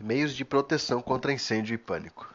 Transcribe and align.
Meios 0.00 0.32
de 0.32 0.44
proteção 0.44 1.02
contra 1.02 1.32
incêndio 1.32 1.74
e 1.74 1.78
pânico. 1.78 2.32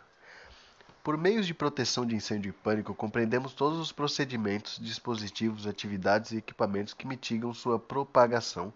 Por 1.02 1.18
meios 1.18 1.48
de 1.48 1.54
proteção 1.54 2.06
de 2.06 2.14
incêndio 2.14 2.50
e 2.50 2.52
pânico, 2.52 2.94
compreendemos 2.94 3.54
todos 3.54 3.80
os 3.80 3.90
procedimentos, 3.90 4.78
dispositivos, 4.82 5.66
atividades 5.66 6.32
e 6.32 6.38
equipamentos 6.38 6.94
que 6.94 7.08
mitigam 7.08 7.54
sua 7.54 7.80
propagação 7.80 8.74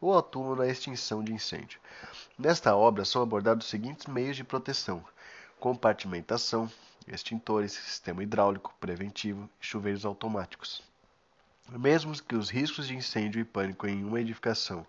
ou 0.00 0.16
atuam 0.16 0.54
na 0.54 0.68
extinção 0.68 1.22
de 1.22 1.32
incêndio. 1.32 1.80
Nesta 2.38 2.76
obra 2.76 3.04
são 3.04 3.22
abordados 3.22 3.66
os 3.66 3.70
seguintes 3.70 4.06
meios 4.06 4.36
de 4.36 4.44
proteção: 4.44 5.04
compartimentação, 5.58 6.70
extintores, 7.08 7.72
sistema 7.72 8.22
hidráulico, 8.22 8.72
preventivo 8.78 9.50
e 9.60 9.66
chuveiros 9.66 10.04
automáticos. 10.04 10.80
Mesmo 11.70 12.12
que 12.22 12.36
os 12.36 12.50
riscos 12.50 12.86
de 12.86 12.94
incêndio 12.94 13.40
e 13.40 13.44
pânico 13.44 13.88
em 13.88 14.04
uma 14.04 14.20
edificação 14.20 14.86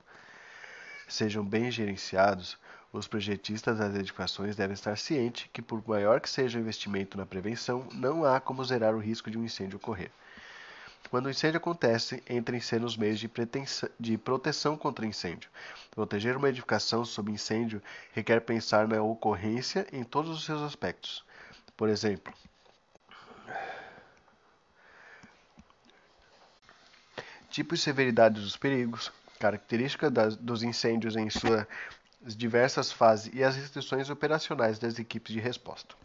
sejam 1.07 1.43
bem 1.43 1.71
gerenciados, 1.71 2.55
os 2.92 3.08
projetistas 3.08 3.77
das 3.77 3.94
edificações 3.95 4.55
devem 4.55 4.73
estar 4.73 4.98
cientes 4.98 5.50
que, 5.54 5.62
por 5.62 5.82
maior 5.88 6.20
que 6.20 6.30
seja 6.30 6.58
o 6.58 6.62
investimento 6.62 7.18
na 7.18 7.26
prevenção, 7.26 7.88
não 7.94 8.26
há 8.26 8.40
como 8.40 8.63
zerar 8.66 8.96
o 8.96 9.00
risco 9.00 9.30
de 9.30 9.38
um 9.38 9.44
incêndio 9.44 9.77
ocorrer. 9.77 10.12
Quando 11.10 11.27
o 11.27 11.30
incêndio 11.30 11.58
acontece, 11.58 12.22
entra 12.30 12.55
em 12.55 12.60
cena 12.60 12.86
os 12.86 12.98
meios 12.98 13.20
de, 13.20 13.30
de, 13.99 14.18
proteção 14.18 14.77
contra 14.77 15.05
incêndio. 15.05 15.49
Proteger 15.91 16.38
uma 16.38 16.49
edificação 16.49 17.04
sob 17.04 17.32
incêndio 17.32 17.82
requer 18.13 18.41
pensar 18.41 18.88
na 18.88 19.02
ocorrência 19.02 19.88
em 19.91 20.04
todos 20.04 20.30
os 20.30 20.46
seus 20.46 20.62
aspectos. 20.62 21.24
Por 21.76 21.90
exemplo, 21.90 22.34
tipo 27.49 27.74
e 27.74 27.77
severidade 27.77 28.40
dos 28.40 28.55
perigos, 28.55 29.12
característica 29.40 30.12
das, 30.12 30.35
dos 30.35 30.62
incêndios 30.62 31.16
em 31.16 31.30
suas 32.22 32.36
diversas 32.36 32.91
fases 32.91 33.32
e 33.34 33.44
as 33.44 33.55
restrições 33.55 34.09
operacionais 34.09 34.77
das 34.77 35.00
equipes 35.00 35.34
de 35.34 35.40
resposta. 35.40 35.96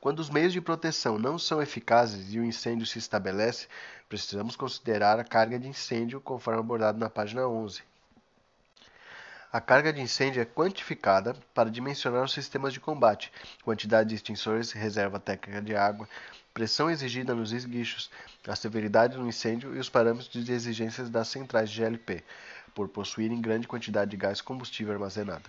Quando 0.00 0.20
os 0.20 0.30
meios 0.30 0.52
de 0.52 0.60
proteção 0.60 1.18
não 1.18 1.38
são 1.38 1.62
eficazes 1.62 2.32
e 2.32 2.38
o 2.38 2.44
incêndio 2.44 2.86
se 2.86 2.98
estabelece, 2.98 3.66
precisamos 4.08 4.54
considerar 4.54 5.18
a 5.18 5.24
carga 5.24 5.58
de 5.58 5.66
incêndio, 5.66 6.20
conforme 6.20 6.60
abordado 6.60 6.98
na 6.98 7.08
página 7.08 7.48
11. 7.48 7.82
A 9.50 9.60
carga 9.60 9.92
de 9.92 10.00
incêndio 10.00 10.42
é 10.42 10.44
quantificada 10.44 11.34
para 11.54 11.70
dimensionar 11.70 12.24
os 12.24 12.32
sistemas 12.32 12.72
de 12.72 12.80
combate, 12.80 13.32
quantidade 13.62 14.08
de 14.08 14.16
extensores, 14.16 14.72
reserva 14.72 15.18
técnica 15.20 15.62
de 15.62 15.74
água, 15.74 16.08
pressão 16.52 16.90
exigida 16.90 17.34
nos 17.34 17.52
esguichos, 17.52 18.10
a 18.46 18.56
severidade 18.56 19.16
do 19.16 19.26
incêndio 19.26 19.74
e 19.74 19.78
os 19.78 19.88
parâmetros 19.88 20.28
de 20.44 20.52
exigências 20.52 21.08
das 21.08 21.28
centrais 21.28 21.70
de 21.70 21.76
GLP, 21.76 22.22
por 22.74 22.88
possuírem 22.88 23.40
grande 23.40 23.68
quantidade 23.68 24.10
de 24.10 24.16
gás 24.16 24.40
combustível 24.40 24.92
armazenada. 24.94 25.48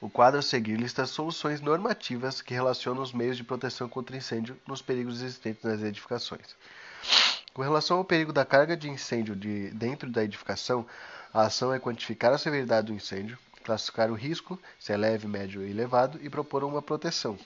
O 0.00 0.10
quadro 0.10 0.40
a 0.40 0.42
seguir 0.42 0.76
lista 0.76 1.06
soluções 1.06 1.60
normativas 1.60 2.42
que 2.42 2.52
relacionam 2.52 3.02
os 3.02 3.12
meios 3.12 3.36
de 3.36 3.44
proteção 3.44 3.88
contra 3.88 4.16
incêndio 4.16 4.56
nos 4.66 4.82
perigos 4.82 5.22
existentes 5.22 5.62
nas 5.62 5.82
edificações. 5.82 6.54
Com 7.54 7.62
relação 7.62 7.98
ao 7.98 8.04
perigo 8.04 8.32
da 8.32 8.44
carga 8.44 8.76
de 8.76 8.90
incêndio 8.90 9.36
de 9.36 9.70
dentro 9.70 10.10
da 10.10 10.24
edificação, 10.24 10.84
a 11.32 11.42
ação 11.42 11.72
é 11.72 11.78
quantificar 11.78 12.32
a 12.32 12.38
severidade 12.38 12.88
do 12.88 12.92
incêndio, 12.92 13.38
classificar 13.62 14.10
o 14.10 14.14
risco, 14.14 14.60
se 14.78 14.92
é 14.92 14.96
leve, 14.96 15.26
médio 15.26 15.60
ou 15.60 15.66
elevado, 15.66 16.18
e 16.22 16.28
propor 16.28 16.64
uma 16.64 16.82
proteção. 16.82 17.38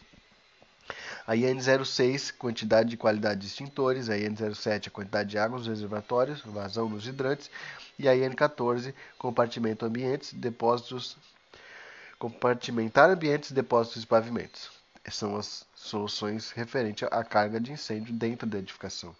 A 1.29 1.37
IN 1.37 1.61
06, 1.61 2.31
quantidade 2.31 2.89
de 2.89 2.97
qualidade 2.97 3.43
de 3.43 3.49
extintores, 3.49 4.09
a 4.09 4.17
IN 4.17 4.35
07, 4.35 4.89
a 4.89 4.91
quantidade 4.91 5.29
de 5.29 5.37
água 5.37 5.59
nos 5.59 5.67
reservatórios, 5.67 6.41
vazão 6.41 6.89
nos 6.89 7.07
hidrantes, 7.07 7.51
e 7.99 8.09
a 8.09 8.17
IN 8.17 8.33
14, 8.33 8.95
compartimento 9.19 9.85
ambientes, 9.85 10.33
depósitos, 10.33 11.19
compartimentar 12.19 13.11
ambientes, 13.11 13.53
depósitos 13.53 14.05
e 14.05 14.07
pavimentos. 14.07 14.71
São 15.11 15.37
as 15.37 15.67
soluções 15.75 16.51
referentes 16.53 17.07
à 17.13 17.23
carga 17.23 17.61
de 17.61 17.73
incêndio 17.73 18.15
dentro 18.15 18.47
da 18.47 18.59
edificação. 18.59 19.15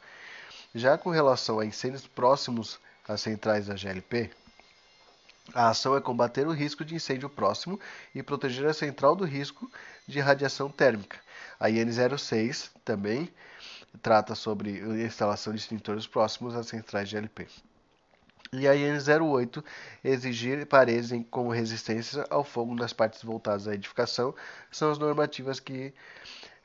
Já 0.75 0.97
com 0.97 1.11
relação 1.11 1.61
a 1.61 1.67
incêndios 1.67 2.07
próximos 2.07 2.81
às 3.07 3.21
centrais 3.21 3.67
da 3.67 3.75
GLP, 3.75 4.31
a 5.55 5.71
ação 5.71 5.97
é 5.97 6.01
combater 6.01 6.47
o 6.47 6.53
risco 6.53 6.85
de 6.85 6.95
incêndio 6.95 7.29
próximo 7.29 7.81
e 8.15 8.23
proteger 8.23 8.67
a 8.67 8.75
central 8.75 9.17
do 9.17 9.25
risco 9.25 9.71
de 10.07 10.21
radiação 10.21 10.71
térmica. 10.71 11.19
A 11.59 11.71
IN 11.71 11.91
06 11.91 12.71
também 12.85 13.33
trata 14.03 14.35
sobre 14.35 14.81
a 14.81 15.07
instalação 15.07 15.53
de 15.53 15.59
extintores 15.59 16.07
próximos 16.07 16.55
às 16.55 16.67
centrais 16.67 17.09
de 17.09 17.17
LP. 17.17 17.47
E 18.53 18.67
a 18.67 18.75
IN 18.75 18.97
08 18.97 19.65
exigir 20.05 20.67
paredes 20.67 21.11
com 21.31 21.49
resistência 21.49 22.27
ao 22.31 22.45
fogo 22.45 22.75
nas 22.75 22.93
partes 22.93 23.23
voltadas 23.23 23.69
à 23.69 23.75
edificação 23.75 24.35
são 24.71 24.91
as 24.91 24.99
normativas 24.99 25.61
que 25.61 25.93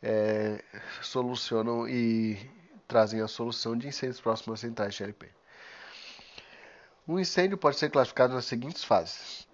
é, 0.02 0.64
solucionam 1.02 1.88
e 1.88 2.38
trazem 2.88 3.22
a 3.22 3.28
solução 3.28 3.78
de 3.78 3.88
incêndios 3.88 4.22
próximos 4.22 4.56
às 4.56 4.60
centrais 4.60 4.94
de 4.94 5.04
LP. 5.04 5.30
Um 7.06 7.20
incêndio 7.20 7.58
pode 7.58 7.78
ser 7.78 7.92
classificado 7.92 8.34
nas 8.34 8.46
seguintes 8.46 8.82
fases: 8.82 9.46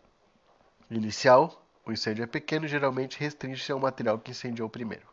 inicial, 0.91 1.65
o 1.83 1.91
incêndio 1.91 2.23
é 2.23 2.27
pequeno 2.27 2.65
e 2.65 2.69
geralmente 2.69 3.19
restringe-se 3.19 3.71
ao 3.71 3.79
material 3.79 4.19
que 4.19 4.29
incendiou 4.29 4.69
primeiro. 4.69 5.07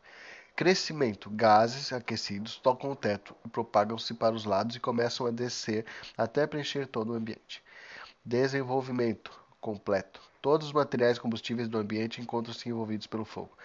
Crescimento: 0.54 1.30
gases 1.30 1.94
aquecidos 1.94 2.56
tocam 2.58 2.90
o 2.90 2.96
teto 2.96 3.34
e 3.42 3.48
propagam-se 3.48 4.12
para 4.12 4.34
os 4.34 4.44
lados 4.44 4.76
e 4.76 4.80
começam 4.80 5.26
a 5.26 5.30
descer 5.30 5.86
até 6.14 6.46
preencher 6.46 6.86
todo 6.86 7.14
o 7.14 7.16
ambiente. 7.16 7.64
Desenvolvimento: 8.22 9.32
completo. 9.58 10.20
Todos 10.42 10.66
os 10.66 10.72
materiais 10.74 11.18
combustíveis 11.18 11.68
do 11.68 11.78
ambiente 11.78 12.20
encontram-se 12.20 12.68
envolvidos 12.68 13.06
pelo 13.06 13.24
fogo. 13.24 13.56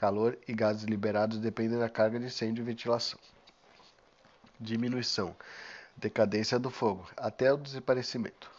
Calor 0.00 0.36
e 0.48 0.52
gases 0.52 0.82
liberados 0.82 1.38
dependem 1.38 1.78
da 1.78 1.88
carga 1.88 2.18
de 2.18 2.26
incêndio 2.26 2.62
e 2.62 2.64
ventilação. 2.64 3.20
Diminuição: 4.58 5.36
decadência 5.96 6.58
do 6.58 6.70
fogo 6.70 7.08
até 7.16 7.52
o 7.52 7.56
desaparecimento. 7.56 8.50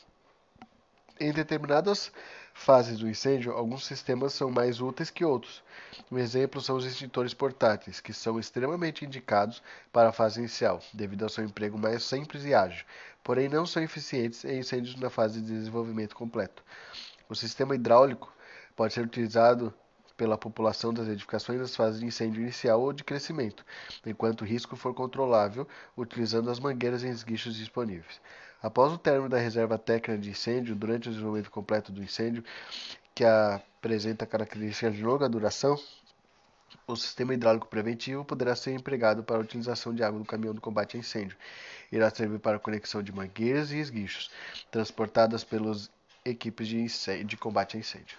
Em 1.19 1.31
determinadas 1.31 2.11
fases 2.53 2.99
do 2.99 3.07
incêndio, 3.07 3.51
alguns 3.51 3.85
sistemas 3.85 4.33
são 4.33 4.51
mais 4.51 4.81
úteis 4.81 5.09
que 5.09 5.25
outros. 5.25 5.63
Um 6.11 6.17
exemplo 6.17 6.61
são 6.61 6.75
os 6.75 6.85
extintores 6.85 7.33
portáteis, 7.33 7.99
que 7.99 8.13
são 8.13 8.39
extremamente 8.39 9.05
indicados 9.05 9.61
para 9.91 10.09
a 10.09 10.11
fase 10.11 10.39
inicial, 10.39 10.81
devido 10.93 11.23
ao 11.23 11.29
seu 11.29 11.43
emprego 11.43 11.77
mais 11.77 12.03
simples 12.03 12.43
e 12.45 12.53
ágil, 12.53 12.85
porém 13.23 13.49
não 13.49 13.65
são 13.65 13.81
eficientes 13.81 14.43
em 14.45 14.59
incêndios 14.59 14.95
na 14.95 15.09
fase 15.09 15.41
de 15.41 15.47
desenvolvimento 15.47 16.15
completo. 16.15 16.63
O 17.29 17.35
sistema 17.35 17.75
hidráulico 17.75 18.31
pode 18.75 18.93
ser 18.93 19.03
utilizado 19.03 19.73
pela 20.17 20.37
população 20.37 20.91
das 20.91 21.07
edificações 21.07 21.59
nas 21.59 21.75
fases 21.75 21.99
de 21.99 22.05
incêndio 22.05 22.41
inicial 22.41 22.81
ou 22.81 22.91
de 22.91 23.03
crescimento, 23.03 23.63
enquanto 24.05 24.41
o 24.41 24.45
risco 24.45 24.75
for 24.75 24.93
controlável, 24.93 25.67
utilizando 25.95 26.49
as 26.49 26.59
mangueiras 26.59 27.03
em 27.03 27.09
esguichos 27.09 27.55
disponíveis. 27.55 28.19
Após 28.61 28.91
o 28.91 28.97
término 28.97 29.29
da 29.29 29.37
reserva 29.37 29.77
técnica 29.77 30.17
de 30.17 30.31
incêndio, 30.31 30.75
durante 30.75 31.07
o 31.07 31.11
desenvolvimento 31.11 31.51
completo 31.51 31.91
do 31.91 32.03
incêndio, 32.03 32.43
que 33.13 33.23
apresenta 33.23 34.25
características 34.25 34.95
de 34.95 35.03
longa 35.03 35.29
duração, 35.29 35.79
o 36.87 36.95
sistema 36.95 37.33
hidráulico 37.33 37.67
preventivo 37.67 38.25
poderá 38.25 38.55
ser 38.55 38.73
empregado 38.73 39.23
para 39.23 39.37
a 39.37 39.41
utilização 39.41 39.93
de 39.93 40.03
água 40.03 40.19
no 40.19 40.25
caminhão 40.25 40.53
do 40.53 40.61
combate 40.61 40.97
a 40.97 40.99
incêndio. 40.99 41.37
Irá 41.91 42.09
servir 42.09 42.39
para 42.39 42.57
a 42.57 42.59
conexão 42.59 43.03
de 43.03 43.11
mangueiras 43.11 43.71
e 43.71 43.77
esguichos, 43.77 44.31
transportadas 44.71 45.43
pelas 45.43 45.89
equipes 46.25 46.67
de, 46.67 46.79
incêndio, 46.79 47.25
de 47.25 47.37
combate 47.37 47.77
a 47.77 47.79
incêndio. 47.79 48.17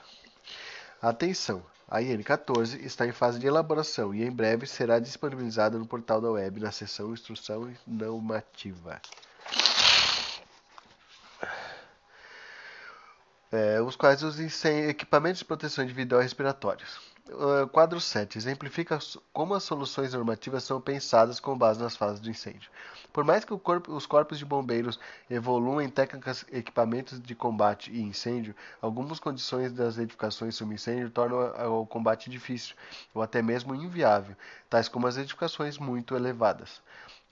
Atenção! 1.03 1.63
A 1.91 2.03
IN 2.03 2.23
14 2.23 2.85
está 2.85 3.07
em 3.07 3.13
fase 3.13 3.39
de 3.39 3.47
elaboração 3.47 4.15
e 4.15 4.23
em 4.23 4.31
breve 4.31 4.67
será 4.67 4.99
disponibilizada 4.99 5.79
no 5.79 5.87
portal 5.87 6.21
da 6.21 6.31
web 6.31 6.61
na 6.61 6.71
seção 6.71 7.15
Instrução 7.15 7.73
Normativa. 7.87 9.01
é, 13.51 13.81
os 13.81 13.97
quais 13.97 14.23
os 14.23 14.39
equipamentos 14.39 15.39
de 15.39 15.47
proteção 15.47 15.83
individual 15.83 16.21
respiratórios. 16.21 17.01
Uh, 17.31 17.69
quadro 17.69 18.01
7 18.01 18.39
exemplifica 18.39 18.99
como 19.35 19.55
as 19.55 19.63
soluções 19.63 20.15
normativas 20.15 20.65
são 20.65 20.81
pensadas 20.81 21.39
com 21.39 21.59
base 21.59 21.79
nas 21.79 21.95
fases 21.95 22.21
do 22.21 22.31
incêndio. 22.31 22.71
Por 23.13 23.23
mais 23.23 23.45
que 23.45 23.57
corpo, 23.59 23.93
os 23.93 24.07
corpos 24.07 24.39
de 24.39 24.47
bombeiros 24.47 24.99
evoluam 25.29 25.81
em 25.81 25.91
técnicas, 25.91 26.47
equipamentos 26.51 27.21
de 27.21 27.35
combate 27.35 27.93
e 27.93 28.01
incêndio, 28.01 28.55
algumas 28.81 29.21
condições 29.21 29.73
das 29.73 29.99
edificações 29.99 30.55
sob 30.55 30.75
incêndio 30.75 31.11
tornam 31.11 31.81
o 31.81 31.87
combate 31.87 32.31
difícil 32.31 32.75
ou 33.15 33.21
até 33.21 33.43
mesmo 33.43 33.75
inviável, 33.75 34.35
tais 34.71 34.89
como 34.89 35.07
as 35.07 35.19
edificações 35.19 35.77
muito 35.77 36.17
elevadas. 36.17 36.81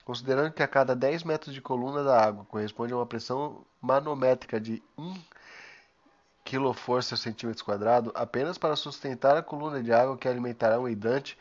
Considerando 0.05 0.53
que 0.53 0.61
a 0.61 0.67
cada 0.67 0.95
10 0.95 1.23
metros 1.23 1.55
de 1.55 1.61
coluna 1.61 2.03
da 2.03 2.23
água 2.23 2.45
corresponde 2.45 2.93
a 2.93 2.97
uma 2.97 3.05
pressão 3.05 3.65
manométrica 3.81 4.59
de 4.59 4.81
1 4.97 5.15
kforça 6.73 7.17
centímetros 7.17 7.61
quadrado 7.61 8.11
apenas 8.15 8.57
para 8.57 8.75
sustentar 8.75 9.35
a 9.35 9.43
coluna 9.43 9.81
de 9.81 9.91
água 9.91 10.17
que 10.17 10.27
alimentará 10.27 10.79
um 10.79 10.87
hidrante 10.87 11.37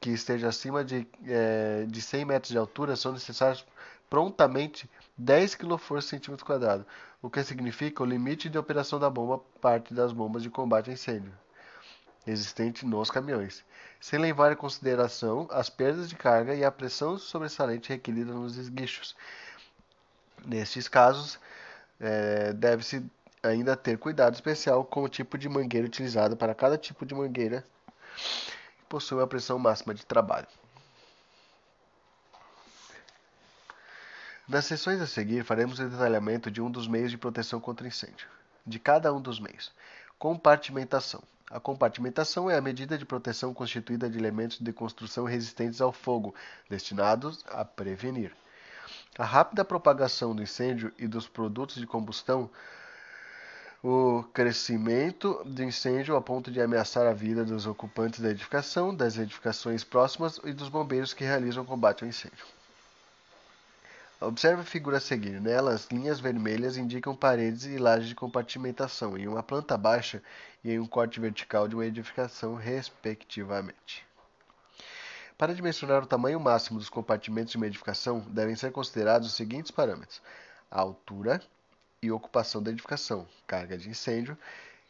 que 0.00 0.10
esteja 0.10 0.48
acima 0.48 0.84
de, 0.84 1.06
é, 1.26 1.84
de 1.88 2.00
100 2.00 2.24
metros 2.24 2.52
de 2.52 2.58
altura 2.58 2.96
são 2.96 3.12
necessários 3.12 3.66
prontamente 4.08 4.88
10 5.18 5.54
kFc/cm, 5.56 6.84
o 7.20 7.28
que 7.28 7.42
significa 7.42 8.02
o 8.02 8.06
limite 8.06 8.48
de 8.48 8.58
operação 8.58 8.98
da 8.98 9.10
bomba 9.10 9.40
parte 9.60 9.92
das 9.92 10.12
bombas 10.12 10.42
de 10.42 10.50
combate 10.50 10.90
a 10.90 10.92
incêndio 10.92 11.32
existente 12.26 12.84
nos 12.84 13.10
caminhões, 13.10 13.64
sem 14.00 14.18
levar 14.18 14.52
em 14.52 14.56
consideração 14.56 15.46
as 15.50 15.70
perdas 15.70 16.08
de 16.08 16.16
carga 16.16 16.54
e 16.54 16.64
a 16.64 16.72
pressão 16.72 17.16
sobressalente 17.18 17.88
requerida 17.88 18.32
nos 18.32 18.56
esguichos. 18.56 19.14
Nestes 20.44 20.88
casos, 20.88 21.38
é, 22.00 22.52
deve-se 22.52 23.04
ainda 23.48 23.76
ter 23.76 23.98
cuidado 23.98 24.34
especial 24.34 24.84
com 24.84 25.02
o 25.02 25.08
tipo 25.08 25.36
de 25.38 25.48
mangueira 25.48 25.86
utilizada 25.86 26.36
para 26.36 26.54
cada 26.54 26.76
tipo 26.76 27.04
de 27.04 27.14
mangueira 27.14 27.64
que 28.78 28.84
possui 28.88 29.22
a 29.22 29.26
pressão 29.26 29.58
máxima 29.58 29.94
de 29.94 30.04
trabalho. 30.04 30.46
Nas 34.48 34.64
sessões 34.64 35.00
a 35.00 35.06
seguir, 35.08 35.42
faremos 35.44 35.80
o 35.80 35.88
detalhamento 35.88 36.50
de 36.50 36.62
um 36.62 36.70
dos 36.70 36.86
meios 36.86 37.10
de 37.10 37.18
proteção 37.18 37.58
contra 37.58 37.86
incêndio. 37.86 38.28
De 38.64 38.78
cada 38.78 39.12
um 39.12 39.20
dos 39.20 39.40
meios. 39.40 39.72
Compartimentação. 40.18 41.22
A 41.50 41.58
compartimentação 41.58 42.48
é 42.48 42.56
a 42.56 42.60
medida 42.60 42.96
de 42.96 43.04
proteção 43.04 43.52
constituída 43.52 44.08
de 44.08 44.18
elementos 44.18 44.58
de 44.58 44.72
construção 44.72 45.24
resistentes 45.24 45.80
ao 45.80 45.92
fogo, 45.92 46.34
destinados 46.68 47.44
a 47.48 47.64
prevenir. 47.64 48.32
A 49.18 49.24
rápida 49.24 49.64
propagação 49.64 50.34
do 50.34 50.42
incêndio 50.42 50.92
e 50.98 51.08
dos 51.08 51.26
produtos 51.26 51.76
de 51.76 51.86
combustão 51.86 52.50
o 53.82 54.22
crescimento 54.32 55.42
do 55.44 55.62
incêndio 55.62 56.16
a 56.16 56.20
ponto 56.20 56.50
de 56.50 56.60
ameaçar 56.60 57.06
a 57.06 57.12
vida 57.12 57.44
dos 57.44 57.66
ocupantes 57.66 58.20
da 58.20 58.30
edificação, 58.30 58.94
das 58.94 59.18
edificações 59.18 59.84
próximas 59.84 60.40
e 60.44 60.52
dos 60.52 60.68
bombeiros 60.68 61.12
que 61.12 61.24
realizam 61.24 61.62
o 61.62 61.66
combate 61.66 62.02
ao 62.02 62.08
incêndio. 62.08 62.44
Observe 64.18 64.62
a 64.62 64.64
figura 64.64 64.96
a 64.96 65.00
seguir. 65.00 65.40
Nela, 65.42 65.72
as 65.72 65.86
linhas 65.88 66.18
vermelhas 66.18 66.78
indicam 66.78 67.14
paredes 67.14 67.64
e 67.64 67.76
lajes 67.76 68.08
de 68.08 68.14
compartimentação 68.14 69.16
em 69.16 69.28
uma 69.28 69.42
planta 69.42 69.76
baixa 69.76 70.22
e 70.64 70.72
em 70.72 70.78
um 70.78 70.86
corte 70.86 71.20
vertical 71.20 71.68
de 71.68 71.74
uma 71.74 71.84
edificação, 71.84 72.54
respectivamente. 72.54 74.06
Para 75.36 75.54
dimensionar 75.54 76.02
o 76.02 76.06
tamanho 76.06 76.40
máximo 76.40 76.78
dos 76.78 76.88
compartimentos 76.88 77.52
de 77.52 77.58
uma 77.58 77.66
edificação, 77.66 78.20
devem 78.20 78.56
ser 78.56 78.72
considerados 78.72 79.28
os 79.28 79.34
seguintes 79.34 79.70
parâmetros: 79.70 80.22
a 80.70 80.80
altura 80.80 81.42
e 82.02 82.10
ocupação 82.10 82.62
da 82.62 82.70
edificação, 82.70 83.26
carga 83.46 83.76
de 83.76 83.88
incêndio, 83.88 84.36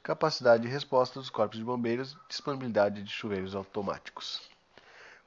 capacidade 0.02 0.62
de 0.62 0.68
resposta 0.68 1.18
dos 1.18 1.30
corpos 1.30 1.58
de 1.58 1.64
bombeiros, 1.64 2.16
disponibilidade 2.28 3.02
de 3.02 3.10
chuveiros 3.10 3.54
automáticos. 3.54 4.42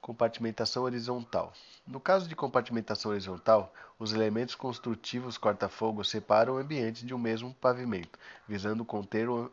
Compartimentação 0.01 0.83
horizontal. 0.83 1.53
No 1.85 1.99
caso 1.99 2.27
de 2.27 2.35
compartimentação 2.35 3.11
horizontal, 3.11 3.73
os 3.97 4.13
elementos 4.13 4.55
construtivos 4.55 5.37
corta-fogo 5.37 6.03
separam 6.05 6.57
ambientes 6.57 7.05
de 7.05 7.13
um 7.13 7.17
mesmo 7.17 7.53
pavimento, 7.55 8.17
visando 8.47 8.85
conter 8.85 9.27
o, 9.27 9.51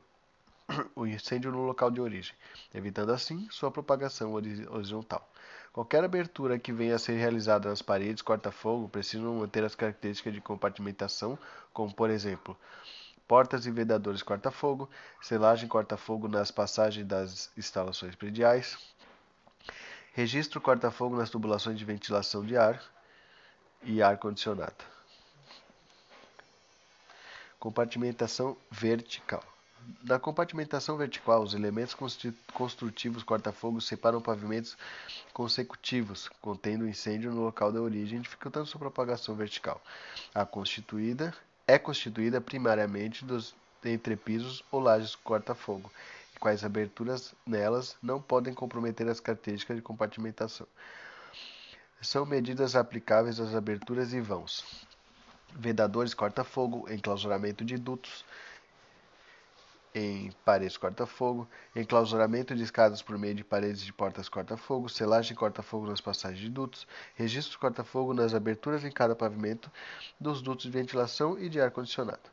o 0.94 1.06
incêndio 1.06 1.50
no 1.50 1.64
local 1.64 1.90
de 1.90 2.00
origem, 2.00 2.34
evitando 2.72 3.10
assim 3.10 3.48
sua 3.50 3.70
propagação 3.70 4.32
horizontal. 4.32 5.28
Qualquer 5.76 6.02
abertura 6.02 6.58
que 6.58 6.72
venha 6.72 6.94
a 6.94 6.98
ser 6.98 7.18
realizada 7.18 7.68
nas 7.68 7.82
paredes 7.82 8.22
corta-fogo 8.22 8.88
precisa 8.88 9.22
manter 9.22 9.62
as 9.62 9.74
características 9.74 10.32
de 10.32 10.40
compartimentação, 10.40 11.38
como 11.70 11.92
por 11.92 12.08
exemplo, 12.08 12.56
portas 13.28 13.66
e 13.66 13.70
vedadores 13.70 14.22
corta-fogo, 14.22 14.88
selagem 15.20 15.68
corta-fogo 15.68 16.28
nas 16.28 16.50
passagens 16.50 17.06
das 17.06 17.50
instalações 17.58 18.14
prediais, 18.14 18.78
Registro 20.14 20.62
corta-fogo 20.62 21.14
nas 21.14 21.28
tubulações 21.28 21.78
de 21.78 21.84
ventilação 21.84 22.42
de 22.42 22.56
ar 22.56 22.82
e 23.82 24.02
ar-condicionado. 24.02 24.82
Compartimentação 27.60 28.56
vertical. 28.70 29.44
Na 30.02 30.18
compartimentação 30.18 30.96
vertical, 30.96 31.42
os 31.42 31.54
elementos 31.54 31.96
construtivos 32.52 33.22
corta-fogo 33.22 33.80
separam 33.80 34.20
pavimentos 34.20 34.76
consecutivos, 35.32 36.28
contendo 36.40 36.88
incêndio 36.88 37.32
no 37.32 37.42
local 37.42 37.70
da 37.72 37.80
origem, 37.80 38.20
dificultando 38.20 38.66
sua 38.66 38.78
propagação 38.78 39.34
vertical. 39.34 39.80
A 40.34 40.44
constituída 40.44 41.34
é 41.66 41.78
constituída 41.78 42.40
primariamente 42.40 43.24
dos 43.24 43.54
entrepisos 43.84 44.64
ou 44.72 44.80
lajes 44.80 45.14
corta-fogo 45.14 45.90
quais 46.38 46.64
aberturas 46.64 47.34
nelas 47.46 47.96
não 48.02 48.20
podem 48.20 48.54
comprometer 48.54 49.08
as 49.08 49.20
características 49.20 49.76
de 49.76 49.82
compartimentação. 49.82 50.66
São 52.00 52.26
medidas 52.26 52.76
aplicáveis 52.76 53.40
às 53.40 53.54
aberturas 53.54 54.12
e 54.12 54.20
vãos. 54.20 54.86
Vedadores 55.54 56.12
corta-fogo, 56.12 56.86
enclausuramento 56.92 57.64
de 57.64 57.78
dutos 57.78 58.24
em 59.96 60.30
paredes 60.44 60.76
corta-fogo, 60.76 61.48
enclausuramento 61.74 62.54
de 62.54 62.62
escadas 62.62 63.00
por 63.00 63.16
meio 63.16 63.34
de 63.34 63.42
paredes 63.42 63.80
de 63.80 63.94
portas 63.94 64.28
corta-fogo, 64.28 64.90
selagem 64.90 65.34
corta-fogo 65.34 65.86
nas 65.86 66.02
passagens 66.02 66.40
de 66.40 66.50
dutos, 66.50 66.86
registro 67.14 67.58
corta-fogo 67.58 68.12
nas 68.12 68.34
aberturas 68.34 68.84
em 68.84 68.90
cada 68.90 69.16
pavimento 69.16 69.72
dos 70.20 70.42
dutos 70.42 70.66
de 70.66 70.70
ventilação 70.70 71.38
e 71.38 71.48
de 71.48 71.58
ar-condicionado. 71.58 72.30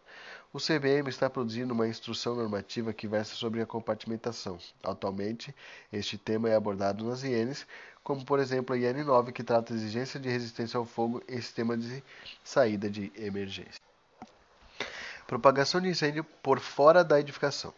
O 0.51 0.59
CBM 0.59 1.07
está 1.09 1.29
produzindo 1.29 1.73
uma 1.73 1.87
instrução 1.87 2.35
normativa 2.35 2.91
que 2.91 3.07
versa 3.07 3.33
sobre 3.33 3.61
a 3.61 3.65
compartimentação. 3.65 4.57
Atualmente, 4.83 5.55
este 5.91 6.17
tema 6.17 6.49
é 6.49 6.55
abordado 6.55 7.05
nas 7.05 7.23
INs, 7.23 7.65
como 8.03 8.25
por 8.25 8.39
exemplo 8.39 8.75
a 8.75 8.77
IN 8.77 9.05
9, 9.05 9.31
que 9.31 9.41
trata 9.41 9.73
a 9.73 9.77
exigência 9.77 10.19
de 10.19 10.27
resistência 10.27 10.77
ao 10.77 10.83
fogo 10.83 11.23
em 11.29 11.37
sistema 11.37 11.77
de 11.77 12.03
saída 12.43 12.89
de 12.89 13.09
emergência. 13.15 13.92
Propagação 15.33 15.81
de 15.81 15.89
incêndio 15.89 16.23
por 16.43 16.59
fora 16.59 17.03
da 17.03 17.19
edificação. 17.19 17.73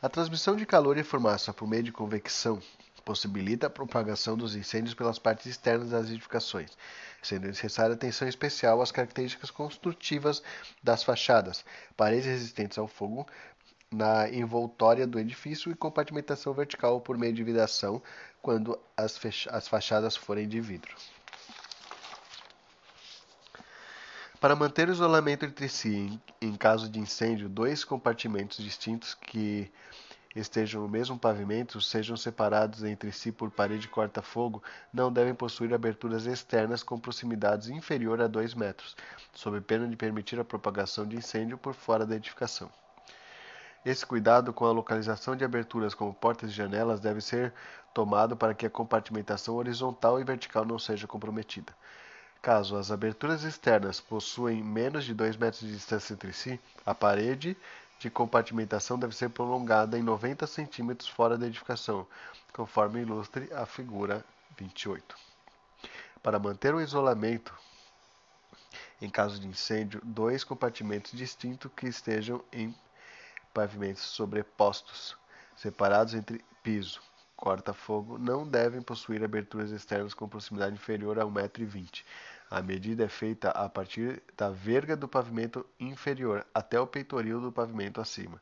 A 0.00 0.08
transmissão 0.08 0.54
de 0.54 0.64
calor 0.64 0.96
e 0.96 1.02
fumaça 1.02 1.52
por 1.52 1.66
meio 1.66 1.82
de 1.82 1.90
convecção 1.90 2.62
possibilita 3.04 3.66
a 3.66 3.70
propagação 3.70 4.36
dos 4.36 4.54
incêndios 4.54 4.94
pelas 4.94 5.18
partes 5.18 5.46
externas 5.46 5.90
das 5.90 6.08
edificações, 6.08 6.78
sendo 7.20 7.48
necessária 7.48 7.92
atenção 7.92 8.28
especial 8.28 8.80
às 8.80 8.92
características 8.92 9.50
construtivas 9.50 10.44
das 10.80 11.02
fachadas, 11.02 11.64
paredes 11.96 12.26
resistentes 12.26 12.78
ao 12.78 12.86
fogo 12.86 13.26
na 13.90 14.28
envoltória 14.28 15.08
do 15.08 15.18
edifício 15.18 15.72
e 15.72 15.74
compartimentação 15.74 16.54
vertical 16.54 17.00
por 17.00 17.18
meio 17.18 17.32
de 17.32 17.42
vidração 17.42 18.00
quando 18.40 18.78
as, 18.96 19.20
as 19.50 19.66
fachadas 19.66 20.14
forem 20.14 20.48
de 20.48 20.60
vidro. 20.60 20.94
Para 24.40 24.54
manter 24.54 24.88
o 24.88 24.92
isolamento 24.92 25.46
entre 25.46 25.66
si 25.66 26.20
em, 26.42 26.54
caso 26.56 26.90
de 26.90 27.00
incêndio, 27.00 27.48
dois 27.48 27.84
compartimentos 27.84 28.62
distintos 28.62 29.14
que 29.14 29.72
estejam 30.34 30.82
no 30.82 30.88
mesmo 30.88 31.18
pavimento, 31.18 31.80
sejam 31.80 32.18
separados 32.18 32.84
entre 32.84 33.10
si 33.12 33.32
por 33.32 33.50
parede 33.50 33.88
corta-fogo, 33.88 34.62
não 34.92 35.10
devem 35.10 35.34
possuir 35.34 35.72
aberturas 35.72 36.26
externas 36.26 36.82
com 36.82 37.00
proximidades 37.00 37.68
inferior 37.68 38.20
a 38.20 38.26
2 38.26 38.52
metros, 38.52 38.94
sob 39.32 39.58
pena 39.62 39.88
de 39.88 39.96
permitir 39.96 40.38
a 40.38 40.44
propagação 40.44 41.06
de 41.06 41.16
incêndio 41.16 41.56
por 41.56 41.72
fora 41.72 42.04
da 42.04 42.16
edificação. 42.16 42.70
Esse 43.86 44.04
cuidado 44.04 44.52
com 44.52 44.66
a 44.66 44.72
localização 44.72 45.34
de 45.34 45.44
aberturas 45.44 45.94
como 45.94 46.12
portas 46.12 46.50
e 46.50 46.52
janelas 46.52 47.00
deve 47.00 47.22
ser 47.22 47.54
tomado 47.94 48.36
para 48.36 48.52
que 48.52 48.66
a 48.66 48.70
compartimentação 48.70 49.54
horizontal 49.54 50.20
e 50.20 50.24
vertical 50.24 50.66
não 50.66 50.78
seja 50.78 51.06
comprometida. 51.06 51.72
Caso 52.42 52.76
as 52.76 52.90
aberturas 52.90 53.42
externas 53.42 54.00
possuem 54.00 54.62
menos 54.62 55.04
de 55.04 55.12
2 55.12 55.36
metros 55.36 55.62
de 55.62 55.72
distância 55.72 56.14
entre 56.14 56.32
si, 56.32 56.60
a 56.84 56.94
parede 56.94 57.56
de 57.98 58.10
compartimentação 58.10 58.98
deve 58.98 59.14
ser 59.14 59.30
prolongada 59.30 59.98
em 59.98 60.02
90 60.02 60.46
centímetros 60.46 61.08
fora 61.08 61.36
da 61.36 61.46
edificação, 61.46 62.06
conforme 62.52 63.00
ilustre 63.00 63.52
a 63.52 63.66
figura 63.66 64.24
28. 64.56 65.16
Para 66.22 66.38
manter 66.38 66.74
o 66.74 66.80
isolamento, 66.80 67.52
em 69.00 69.10
caso 69.10 69.40
de 69.40 69.46
incêndio, 69.46 70.00
dois 70.04 70.44
compartimentos 70.44 71.12
distintos 71.12 71.70
que 71.74 71.86
estejam 71.86 72.42
em 72.52 72.74
pavimentos 73.52 74.02
sobrepostos, 74.02 75.16
separados 75.56 76.14
entre 76.14 76.44
piso, 76.62 77.00
corta-fogo, 77.36 78.18
não 78.18 78.48
devem 78.48 78.80
possuir 78.80 79.22
aberturas 79.22 79.70
externas 79.70 80.14
com 80.14 80.28
proximidade 80.28 80.74
inferior 80.74 81.18
a 81.18 81.24
1,20m 81.24 82.02
a 82.50 82.62
medida 82.62 83.04
é 83.04 83.08
feita 83.08 83.50
a 83.50 83.68
partir 83.68 84.22
da 84.36 84.50
verga 84.50 84.96
do 84.96 85.08
pavimento 85.08 85.66
inferior 85.80 86.46
até 86.54 86.78
o 86.80 86.86
peitoril 86.86 87.40
do 87.40 87.50
pavimento 87.50 88.00
acima. 88.00 88.40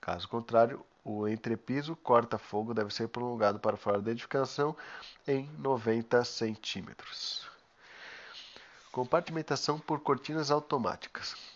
Caso 0.00 0.28
contrário, 0.28 0.84
o 1.04 1.28
entrepiso 1.28 1.94
corta-fogo 1.94 2.74
deve 2.74 2.92
ser 2.92 3.08
prolongado 3.08 3.60
para 3.60 3.76
fora 3.76 4.02
da 4.02 4.10
edificação 4.10 4.76
em 5.26 5.48
90 5.58 6.24
centímetros. 6.24 7.48
Compartimentação 8.90 9.78
por 9.78 10.00
cortinas 10.00 10.50
automáticas. 10.50 11.53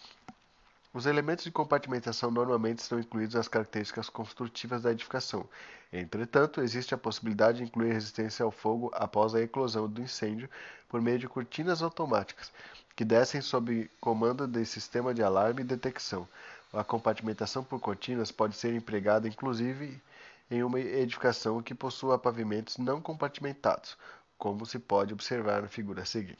Os 0.98 1.06
elementos 1.06 1.44
de 1.44 1.52
compartimentação 1.52 2.28
normalmente 2.28 2.80
estão 2.80 2.98
incluídos 2.98 3.36
nas 3.36 3.46
características 3.46 4.08
construtivas 4.08 4.82
da 4.82 4.90
edificação. 4.90 5.48
Entretanto, 5.92 6.60
existe 6.60 6.92
a 6.92 6.98
possibilidade 6.98 7.58
de 7.58 7.62
incluir 7.62 7.92
resistência 7.92 8.44
ao 8.44 8.50
fogo 8.50 8.90
após 8.92 9.32
a 9.32 9.40
eclosão 9.40 9.88
do 9.88 10.02
incêndio 10.02 10.50
por 10.88 11.00
meio 11.00 11.16
de 11.16 11.28
cortinas 11.28 11.82
automáticas, 11.82 12.50
que 12.96 13.04
descem 13.04 13.40
sob 13.40 13.88
comando 14.00 14.44
de 14.48 14.66
sistema 14.66 15.14
de 15.14 15.22
alarme 15.22 15.60
e 15.60 15.64
detecção. 15.64 16.26
A 16.72 16.82
compartimentação 16.82 17.62
por 17.62 17.78
cortinas 17.78 18.32
pode 18.32 18.56
ser 18.56 18.74
empregada 18.74 19.28
inclusive 19.28 20.02
em 20.50 20.64
uma 20.64 20.80
edificação 20.80 21.62
que 21.62 21.76
possua 21.76 22.18
pavimentos 22.18 22.76
não 22.76 23.00
compartimentados, 23.00 23.96
como 24.36 24.66
se 24.66 24.80
pode 24.80 25.14
observar 25.14 25.62
na 25.62 25.68
figura 25.68 26.02
a 26.02 26.04
seguir. 26.04 26.36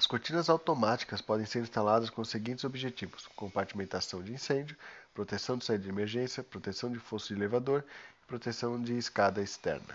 As 0.00 0.06
cortinas 0.06 0.48
automáticas 0.48 1.20
podem 1.20 1.44
ser 1.44 1.60
instaladas 1.60 2.08
com 2.08 2.22
os 2.22 2.30
seguintes 2.30 2.64
objetivos: 2.64 3.26
compartimentação 3.36 4.22
de 4.22 4.32
incêndio, 4.32 4.74
proteção 5.12 5.58
de 5.58 5.64
saída 5.66 5.84
de 5.84 5.90
emergência, 5.90 6.42
proteção 6.42 6.90
de 6.90 6.98
fosso 6.98 7.28
de 7.28 7.34
elevador 7.34 7.84
e 8.22 8.26
proteção 8.26 8.82
de 8.82 8.96
escada 8.96 9.42
externa. 9.42 9.94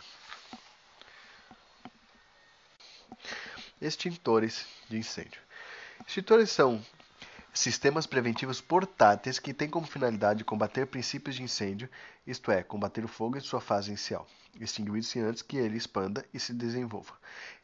Extintores 3.81 4.67
de 4.87 4.99
incêndio. 4.99 5.41
Extintores 6.05 6.51
são 6.51 6.85
sistemas 7.51 8.05
preventivos 8.05 8.61
portáteis 8.61 9.39
que 9.39 9.55
têm 9.55 9.67
como 9.67 9.87
finalidade 9.87 10.43
combater 10.43 10.85
princípios 10.85 11.35
de 11.35 11.41
incêndio, 11.41 11.89
isto 12.27 12.51
é, 12.51 12.61
combater 12.61 13.03
o 13.03 13.07
fogo 13.07 13.37
em 13.37 13.41
sua 13.41 13.59
fase 13.59 13.89
inicial, 13.89 14.27
extinguindo-se 14.59 15.19
antes 15.19 15.41
que 15.41 15.57
ele 15.57 15.77
expanda 15.77 16.25
e 16.33 16.39
se 16.39 16.53
desenvolva. 16.53 17.13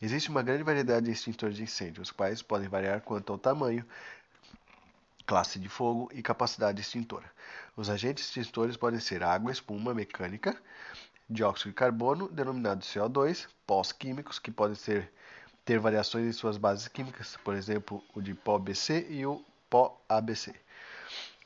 Existe 0.02 0.30
uma 0.30 0.42
grande 0.42 0.64
variedade 0.64 1.06
de 1.06 1.12
extintores 1.12 1.56
de 1.56 1.64
incêndio, 1.64 2.02
os 2.02 2.12
quais 2.12 2.42
podem 2.42 2.68
variar 2.68 3.02
quanto 3.02 3.32
ao 3.32 3.40
tamanho, 3.40 3.86
classe 5.26 5.60
de 5.60 5.70
fogo 5.70 6.10
e 6.14 6.22
capacidade 6.22 6.82
extintora. 6.82 7.32
Os 7.76 7.90
agentes 7.90 8.26
extintores 8.26 8.76
podem 8.76 9.00
ser 9.00 9.24
água, 9.24 9.52
espuma 9.52 9.94
mecânica, 9.94 10.56
dióxido 11.30 11.70
de 11.70 11.76
carbono, 11.76 12.28
denominado 12.28 12.84
CO2, 12.84 13.48
pós 13.66 13.92
químicos, 13.92 14.40
que 14.40 14.52
podem 14.52 14.76
ser, 14.76 15.12
ter 15.64 15.80
variações 15.80 16.28
em 16.28 16.34
suas 16.34 16.58
bases 16.58 16.88
químicas, 16.88 17.38
por 17.44 17.56
exemplo, 17.56 18.04
o 18.14 18.22
de 18.22 18.34
pó 18.34 18.60
BC 18.60 19.08
e 19.10 19.26
o 19.26 19.44
pó 19.70 20.02
ABC. 20.10 20.54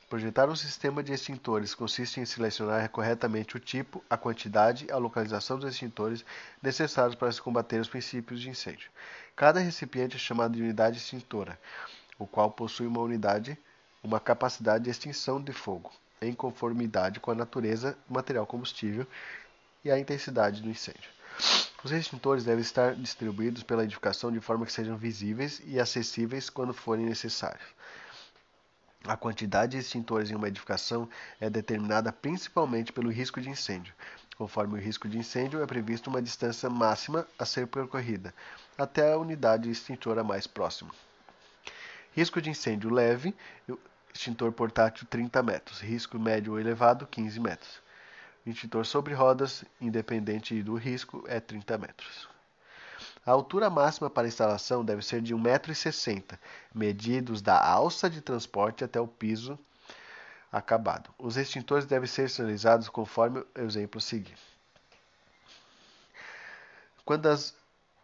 Projetar 0.08 0.48
um 0.48 0.54
sistema 0.54 1.02
de 1.02 1.12
extintores 1.12 1.74
consiste 1.74 2.20
em 2.20 2.24
selecionar 2.24 2.88
corretamente 2.90 3.56
o 3.56 3.60
tipo, 3.60 4.04
a 4.08 4.16
quantidade 4.16 4.86
e 4.86 4.92
a 4.92 4.98
localização 4.98 5.58
dos 5.58 5.72
extintores 5.72 6.24
necessários 6.62 7.16
para 7.16 7.32
se 7.32 7.42
combater 7.42 7.80
os 7.80 7.88
princípios 7.88 8.40
de 8.40 8.48
incêndio. 8.48 8.88
Cada 9.34 9.58
recipiente 9.58 10.14
é 10.14 10.18
chamado 10.18 10.54
de 10.54 10.62
unidade 10.62 10.98
extintora, 10.98 11.58
o 12.16 12.24
qual 12.24 12.52
possui 12.52 12.86
uma 12.86 13.00
unidade, 13.00 13.58
uma 14.00 14.20
capacidade 14.20 14.84
de 14.84 14.90
extinção 14.90 15.42
de 15.42 15.52
fogo, 15.52 15.92
em 16.22 16.32
conformidade 16.32 17.18
com 17.18 17.32
a 17.32 17.34
natureza 17.34 17.98
do 18.06 18.14
material 18.14 18.46
combustível 18.46 19.08
e 19.84 19.90
a 19.90 19.98
intensidade 19.98 20.62
do 20.62 20.70
incêndio. 20.70 21.10
Os 21.82 21.90
extintores 21.90 22.44
devem 22.44 22.62
estar 22.62 22.94
distribuídos 22.94 23.64
pela 23.64 23.82
edificação 23.82 24.30
de 24.30 24.38
forma 24.40 24.66
que 24.66 24.72
sejam 24.72 24.96
visíveis 24.96 25.60
e 25.66 25.80
acessíveis 25.80 26.48
quando 26.48 26.72
forem 26.72 27.06
necessários. 27.06 27.74
A 29.08 29.16
quantidade 29.16 29.72
de 29.72 29.78
extintores 29.78 30.30
em 30.30 30.34
uma 30.34 30.48
edificação 30.48 31.08
é 31.40 31.48
determinada 31.48 32.12
principalmente 32.12 32.92
pelo 32.92 33.08
risco 33.08 33.40
de 33.40 33.48
incêndio. 33.48 33.94
Conforme 34.36 34.74
o 34.74 34.82
risco 34.82 35.08
de 35.08 35.16
incêndio, 35.16 35.62
é 35.62 35.66
prevista 35.66 36.10
uma 36.10 36.20
distância 36.20 36.68
máxima 36.68 37.26
a 37.38 37.44
ser 37.44 37.68
percorrida, 37.68 38.34
até 38.76 39.12
a 39.12 39.16
unidade 39.16 39.70
extintora 39.70 40.24
mais 40.24 40.46
próxima. 40.48 40.90
Risco 42.12 42.42
de 42.42 42.50
incêndio 42.50 42.90
leve, 42.90 43.32
extintor 44.12 44.50
portátil 44.50 45.06
30 45.08 45.42
metros. 45.42 45.80
Risco 45.80 46.18
médio 46.18 46.54
ou 46.54 46.60
elevado, 46.60 47.06
15 47.06 47.38
metros. 47.38 47.80
Extintor 48.44 48.84
sobre 48.84 49.14
rodas, 49.14 49.64
independente 49.80 50.62
do 50.62 50.74
risco, 50.74 51.24
é 51.28 51.38
30 51.38 51.78
metros. 51.78 52.35
A 53.26 53.32
altura 53.32 53.68
máxima 53.68 54.08
para 54.08 54.28
instalação 54.28 54.84
deve 54.84 55.02
ser 55.02 55.20
de 55.20 55.34
1,60m, 55.34 56.38
medidos 56.72 57.42
da 57.42 57.60
alça 57.60 58.08
de 58.08 58.20
transporte 58.20 58.84
até 58.84 59.00
o 59.00 59.08
piso 59.08 59.58
acabado. 60.52 61.10
Os 61.18 61.36
extintores 61.36 61.84
devem 61.84 62.06
ser 62.06 62.30
sinalizados 62.30 62.88
conforme 62.88 63.40
o 63.40 63.46
exemplo 63.60 64.00
seguinte. 64.00 64.40
Quando 67.04 67.26
as 67.26 67.52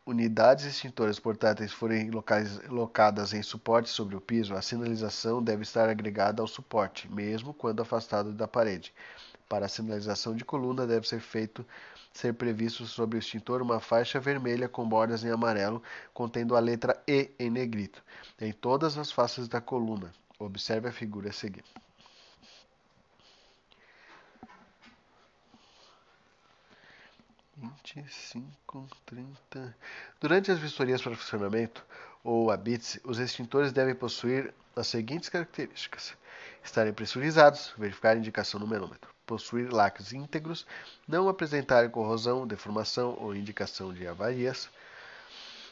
unidades 0.05 0.65
extintoras 0.65 1.21
portáteis 1.21 1.73
forem 1.73 2.11
locadas 2.69 3.33
em 3.33 3.43
suporte 3.45 3.91
sobre 3.91 4.17
o 4.17 4.21
piso, 4.21 4.55
a 4.55 4.61
sinalização 4.61 5.41
deve 5.41 5.63
estar 5.63 5.89
agregada 5.89 6.43
ao 6.43 6.49
suporte, 6.49 7.09
mesmo 7.09 7.55
quando 7.55 7.81
afastado 7.81 8.33
da 8.33 8.49
parede. 8.49 8.93
Para 9.53 9.67
a 9.67 9.69
sinalização 9.69 10.35
de 10.35 10.47
coluna, 10.47 10.87
deve 10.87 11.07
ser 11.07 11.21
feito 11.21 11.63
ser 12.11 12.33
previsto 12.33 12.87
sobre 12.87 13.19
o 13.19 13.21
extintor 13.21 13.61
uma 13.61 13.81
faixa 13.81 14.19
vermelha 14.19 14.67
com 14.67 14.89
bordas 14.89 15.25
em 15.25 15.31
amarelo, 15.31 15.83
contendo 16.15 16.57
a 16.57 16.59
letra 16.59 16.99
E 17.07 17.31
em 17.39 17.51
negrito, 17.51 18.03
em 18.41 18.51
todas 18.51 18.97
as 18.97 19.13
faces 19.13 19.49
da 19.49 19.61
coluna. 19.61 20.11
Observe 20.39 20.89
a 20.89 20.91
figura 20.91 21.29
a 21.29 21.33
seguir. 21.35 21.63
Durante 30.19 30.51
as 30.51 30.59
vistorias 30.59 31.03
para 31.03 31.15
funcionamento 31.15 31.85
ou 32.25 32.51
habite 32.51 32.99
os 33.05 33.19
extintores 33.19 33.71
devem 33.71 33.95
possuir 33.95 34.55
as 34.75 34.87
seguintes 34.87 35.29
características: 35.29 36.17
estarem 36.65 36.95
pressurizados, 36.95 37.75
verificar 37.77 38.13
a 38.13 38.17
indicação 38.17 38.59
no 38.59 38.67
manômetro 38.67 39.12
possuir 39.33 39.73
lacres 39.73 40.13
íntegros, 40.13 40.67
não 41.09 41.27
apresentarem 41.27 41.89
corrosão, 41.89 42.47
deformação 42.47 43.17
ou 43.19 43.35
indicação 43.35 43.95
de 43.95 44.07
avarias, 44.07 44.69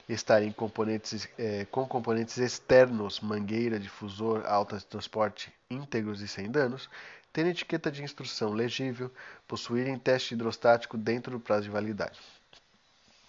estarem 0.08 0.50
componentes, 0.50 1.28
é, 1.36 1.66
com 1.66 1.86
componentes 1.86 2.38
externos, 2.38 3.20
mangueira, 3.20 3.78
difusor, 3.78 4.46
alta 4.46 4.78
de 4.78 4.86
transporte 4.86 5.52
íntegros 5.70 6.22
e 6.22 6.26
sem 6.26 6.50
danos, 6.50 6.88
ter 7.34 7.44
etiqueta 7.44 7.92
de 7.92 8.02
instrução 8.02 8.54
legível, 8.54 9.12
possuírem 9.46 9.98
teste 9.98 10.32
hidrostático 10.32 10.96
dentro 10.96 11.32
do 11.32 11.38
prazo 11.38 11.64
de 11.64 11.70
validade. 11.70 12.18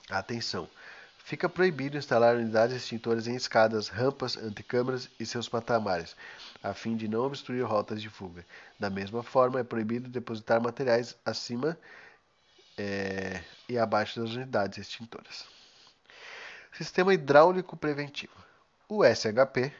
Atenção! 0.10 0.70
Fica 1.32 1.48
proibido 1.48 1.98
instalar 1.98 2.36
unidades 2.36 2.76
extintoras 2.76 3.26
em 3.26 3.34
escadas, 3.38 3.88
rampas, 3.88 4.36
antecâmaras 4.36 5.10
e 5.18 5.26
seus 5.26 5.48
patamares, 5.48 6.14
a 6.62 6.74
fim 6.74 6.98
de 6.98 7.08
não 7.08 7.22
obstruir 7.22 7.64
rotas 7.64 8.02
de 8.02 8.10
fuga. 8.10 8.46
Da 8.78 8.90
mesma 8.90 9.24
forma, 9.24 9.58
é 9.58 9.64
proibido 9.64 10.10
depositar 10.10 10.62
materiais 10.62 11.16
acima 11.26 11.78
é, 12.78 13.42
e 13.70 13.78
abaixo 13.78 14.20
das 14.20 14.32
unidades 14.32 14.80
extintoras. 14.80 15.46
Sistema 16.74 17.14
hidráulico 17.14 17.78
preventivo. 17.78 18.34
O 18.90 19.02
SHP, 19.06 19.72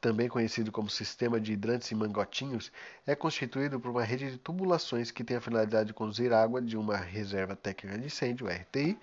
também 0.00 0.28
conhecido 0.28 0.72
como 0.72 0.90
Sistema 0.90 1.40
de 1.40 1.52
Hidrantes 1.52 1.88
e 1.92 1.94
Mangotinhos, 1.94 2.72
é 3.06 3.14
constituído 3.14 3.78
por 3.78 3.92
uma 3.92 4.02
rede 4.02 4.32
de 4.32 4.38
tubulações 4.38 5.12
que 5.12 5.22
tem 5.22 5.36
a 5.36 5.40
finalidade 5.40 5.86
de 5.86 5.94
conduzir 5.94 6.32
água 6.32 6.60
de 6.60 6.76
uma 6.76 6.96
reserva 6.96 7.54
técnica 7.54 7.96
de 7.96 8.06
incêndio, 8.06 8.48
RTI, 8.48 8.98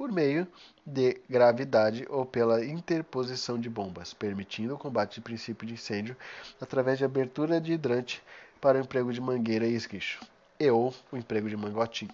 por 0.00 0.10
meio 0.10 0.48
de 0.86 1.20
gravidade 1.28 2.06
ou 2.08 2.24
pela 2.24 2.64
interposição 2.64 3.60
de 3.60 3.68
bombas, 3.68 4.14
permitindo 4.14 4.74
o 4.74 4.78
combate 4.78 5.16
de 5.16 5.20
princípio 5.20 5.66
de 5.68 5.74
incêndio 5.74 6.16
através 6.58 6.96
de 6.96 7.04
abertura 7.04 7.60
de 7.60 7.74
hidrante 7.74 8.22
para 8.62 8.78
o 8.78 8.80
emprego 8.80 9.12
de 9.12 9.20
mangueira 9.20 9.66
e 9.66 9.74
esguicho, 9.74 10.18
e 10.58 10.70
ou 10.70 10.94
o 11.12 11.18
emprego 11.18 11.50
de 11.50 11.56
mangotinho. 11.58 12.10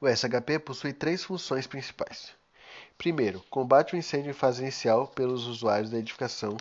O 0.00 0.08
SHP 0.08 0.58
possui 0.60 0.94
três 0.94 1.22
funções 1.22 1.66
principais. 1.66 2.32
Primeiro, 2.96 3.44
combate 3.50 3.92
o 3.92 3.98
incêndio 3.98 4.30
em 4.30 4.32
fase 4.32 4.62
inicial 4.62 5.08
pelos 5.08 5.46
usuários 5.46 5.90
da 5.90 5.98
edificação, 5.98 6.56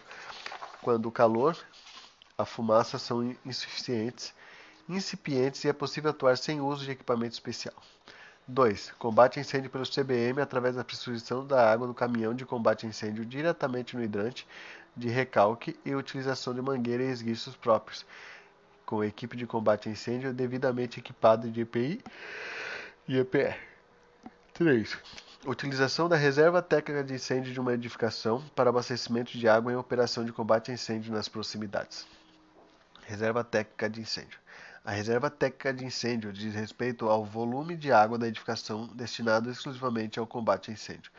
quando 0.82 1.06
o 1.06 1.12
calor, 1.12 1.58
a 2.38 2.44
fumaça 2.44 3.00
são 3.00 3.34
insuficientes, 3.46 4.34
incipientes 4.90 5.64
e 5.64 5.70
é 5.70 5.74
possível 5.74 6.10
atuar 6.10 6.38
sem 6.38 6.60
uso 6.60 6.84
de 6.84 6.92
equipamento 6.92 7.32
especial. 7.32 7.82
2. 8.50 8.94
Combate 8.98 9.38
a 9.38 9.42
incêndio 9.42 9.70
pelo 9.70 9.86
CBM 9.86 10.42
através 10.42 10.76
da 10.76 10.84
pressurização 10.84 11.46
da 11.46 11.72
água 11.72 11.86
no 11.86 11.94
caminhão 11.94 12.34
de 12.34 12.46
combate 12.46 12.86
a 12.86 12.90
incêndio 12.90 13.24
diretamente 13.24 13.96
no 13.96 14.04
hidrante 14.04 14.48
de 14.98 15.08
recalque 15.08 15.80
e 15.86 15.94
utilização 15.94 16.54
de 16.54 16.62
mangueira 16.62 17.04
e 17.04 17.12
esguichos 17.12 17.56
próprios, 17.56 18.06
com 18.86 19.04
equipe 19.04 19.38
de 19.38 19.46
combate 19.46 19.88
a 19.88 19.92
incêndio 19.92 20.34
devidamente 20.34 21.00
equipada 21.00 21.48
de 21.48 21.62
EPI 21.62 22.04
e 23.08 23.18
EPR. 23.18 23.56
3. 24.56 24.98
Utilização 25.46 26.10
da 26.10 26.18
reserva 26.18 26.62
técnica 26.62 27.04
de 27.04 27.14
incêndio 27.14 27.54
de 27.54 27.60
uma 27.60 27.74
edificação 27.74 28.44
para 28.56 28.72
abastecimento 28.72 29.38
de 29.38 29.48
água 29.48 29.72
em 29.72 29.76
operação 29.76 30.26
de 30.26 30.34
combate 30.34 30.72
a 30.72 30.74
incêndio 30.74 31.14
nas 31.14 31.30
proximidades. 31.30 32.06
Reserva 33.06 33.44
técnica 33.44 33.90
de 33.90 34.02
incêndio. 34.02 34.40
A 34.86 34.92
reserva 34.92 35.30
técnica 35.30 35.74
de 35.74 35.86
incêndio 35.86 36.32
diz 36.32 36.56
respeito 36.56 37.10
ao 37.10 37.26
volume 37.26 37.76
de 37.76 37.92
água 37.92 38.18
da 38.18 38.28
edificação 38.28 38.88
destinado 38.88 39.50
exclusivamente 39.52 40.20
ao 40.20 40.26
combate 40.26 40.72
a 40.72 40.74
incêndio. 40.74 41.12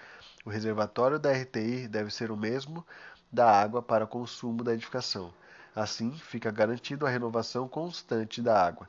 O 0.45 0.51
reservatório 0.51 1.19
da 1.19 1.31
RTI 1.31 1.87
deve 1.87 2.11
ser 2.11 2.31
o 2.31 2.37
mesmo 2.37 2.85
da 3.31 3.51
água 3.51 3.83
para 3.83 4.07
consumo 4.07 4.65
da 4.65 4.73
edificação. 4.73 5.33
Assim, 5.77 6.11
fica 6.13 6.51
garantido 6.51 7.07
a 7.07 7.11
renovação 7.11 7.69
constante 7.69 8.41
da 8.41 8.61
água. 8.61 8.89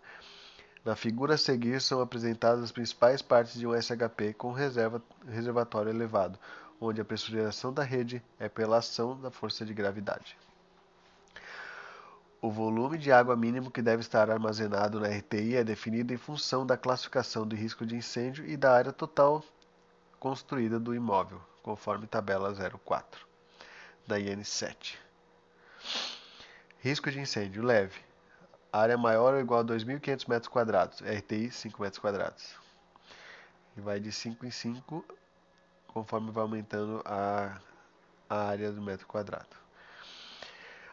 Na 0.84 0.96
figura 0.96 1.36
a 1.36 1.38
seguir 1.38 1.80
são 1.82 2.02
apresentadas 2.02 2.64
as 2.64 2.72
principais 2.72 3.22
partes 3.22 3.60
de 3.60 3.68
um 3.68 3.80
SHP 3.80 4.34
com 4.34 4.52
reserva, 4.52 5.04
reservatório 5.28 5.92
elevado, 5.92 6.40
onde 6.80 7.02
a 7.02 7.06
pressurização 7.06 7.72
da 7.72 7.84
rede 7.84 8.24
é 8.40 8.50
pela 8.50 8.78
ação 8.78 9.20
da 9.20 9.30
força 9.30 9.64
de 9.64 9.74
gravidade. 9.74 10.36
O 12.44 12.50
volume 12.50 12.98
de 12.98 13.12
água 13.12 13.36
mínimo 13.36 13.70
que 13.70 13.84
deve 13.84 14.02
estar 14.02 14.32
armazenado 14.32 15.00
na 15.00 15.08
RTI 15.10 15.58
é 15.58 15.64
definido 15.64 16.12
em 16.12 16.18
função 16.18 16.66
da 16.66 16.76
classificação 16.76 17.48
de 17.48 17.56
risco 17.56 17.86
de 17.86 17.96
incêndio 17.96 18.44
e 18.48 18.58
da 18.58 18.74
área 18.74 18.92
total 18.92 19.44
construída 20.20 20.80
do 20.80 20.96
imóvel, 20.96 21.40
conforme 21.62 22.08
tabela 22.08 22.52
04 22.84 23.28
da 24.08 24.20
IN 24.20 24.44
7. 24.44 25.00
Risco 26.80 27.12
de 27.12 27.20
incêndio 27.20 27.62
leve. 27.62 28.00
Área 28.74 28.98
maior 28.98 29.36
ou 29.36 29.40
igual 29.40 29.60
a 29.60 29.64
2.500 29.64 30.28
metros 30.28 30.48
quadrados. 30.48 31.00
RTI 31.02 31.52
5 31.52 31.80
metros 31.80 32.00
quadrados. 32.00 32.56
E 33.78 33.82
vai 33.82 34.00
de 34.00 34.12
5 34.12 34.44
em 34.48 34.52
5 34.52 35.06
conforme 35.86 36.32
vai 36.32 36.42
aumentando 36.42 37.04
a, 37.06 37.60
a 38.28 38.48
área 38.48 38.72
do 38.72 38.82
metro 38.82 39.06
quadrado. 39.06 39.62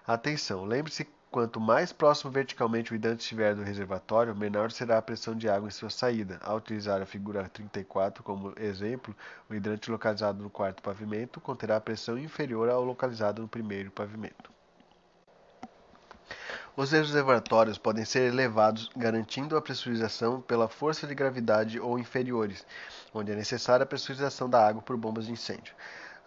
Atenção, 0.07 0.67
lembre-se 0.67 1.09
Quanto 1.31 1.61
mais 1.61 1.93
próximo 1.93 2.31
verticalmente 2.31 2.91
o 2.91 2.97
hidrante 2.97 3.21
estiver 3.21 3.55
do 3.55 3.63
reservatório, 3.63 4.35
menor 4.35 4.71
será 4.71 4.97
a 4.97 5.03
pressão 5.03 5.37
de 5.37 5.47
água 5.47 5.69
em 5.69 5.71
sua 5.71 5.91
saída. 5.91 6.39
Ao 6.43 6.57
utilizar 6.57 7.03
a 7.03 7.07
figura 7.07 7.47
34 7.51 8.23
como 8.23 8.55
exemplo, 8.59 9.15
o 9.49 9.55
hidrante 9.55 9.91
localizado 9.91 10.43
no 10.43 10.49
quarto 10.49 10.83
pavimento 10.83 11.39
conterá 11.39 11.79
pressão 11.79 12.17
inferior 12.19 12.71
ao 12.71 12.83
localizado 12.83 13.43
no 13.43 13.49
primeiro 13.49 13.91
pavimento. 13.91 14.51
Os 16.75 16.93
reservatórios 16.93 17.77
podem 17.77 18.07
ser 18.07 18.33
elevados, 18.33 18.89
garantindo 18.97 19.57
a 19.57 19.61
pressurização 19.61 20.41
pela 20.41 20.69
força 20.69 21.07
de 21.07 21.15
gravidade 21.15 21.79
ou 21.79 21.99
inferiores, 21.99 22.65
onde 23.13 23.33
é 23.33 23.35
necessária 23.35 23.85
a 23.85 23.87
pressurização 23.87 24.49
da 24.49 24.67
água 24.67 24.81
por 24.81 24.97
bombas 24.97 25.27
de 25.27 25.33
incêndio. 25.33 25.75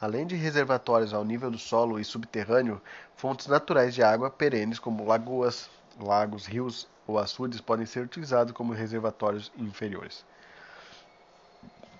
Além 0.01 0.25
de 0.25 0.35
reservatórios 0.35 1.13
ao 1.13 1.23
nível 1.23 1.51
do 1.51 1.59
solo 1.59 1.99
e 1.99 2.03
subterrâneo, 2.03 2.81
fontes 3.15 3.45
naturais 3.45 3.93
de 3.93 4.01
água 4.01 4.31
perenes 4.31 4.79
como 4.79 5.05
lagoas, 5.05 5.69
lagos, 5.99 6.47
rios 6.47 6.87
ou 7.05 7.19
açudes 7.19 7.61
podem 7.61 7.85
ser 7.85 7.99
utilizados 7.99 8.51
como 8.51 8.73
reservatórios 8.73 9.51
inferiores. 9.55 10.25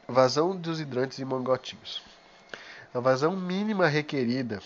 Vazão 0.08 0.56
dos 0.56 0.80
hidrantes 0.80 1.20
e 1.20 1.26
mangotinhos. 1.26 2.02
A 2.92 3.00
vazão 3.00 3.36
mínima 3.36 3.88
requerida, 3.88 4.60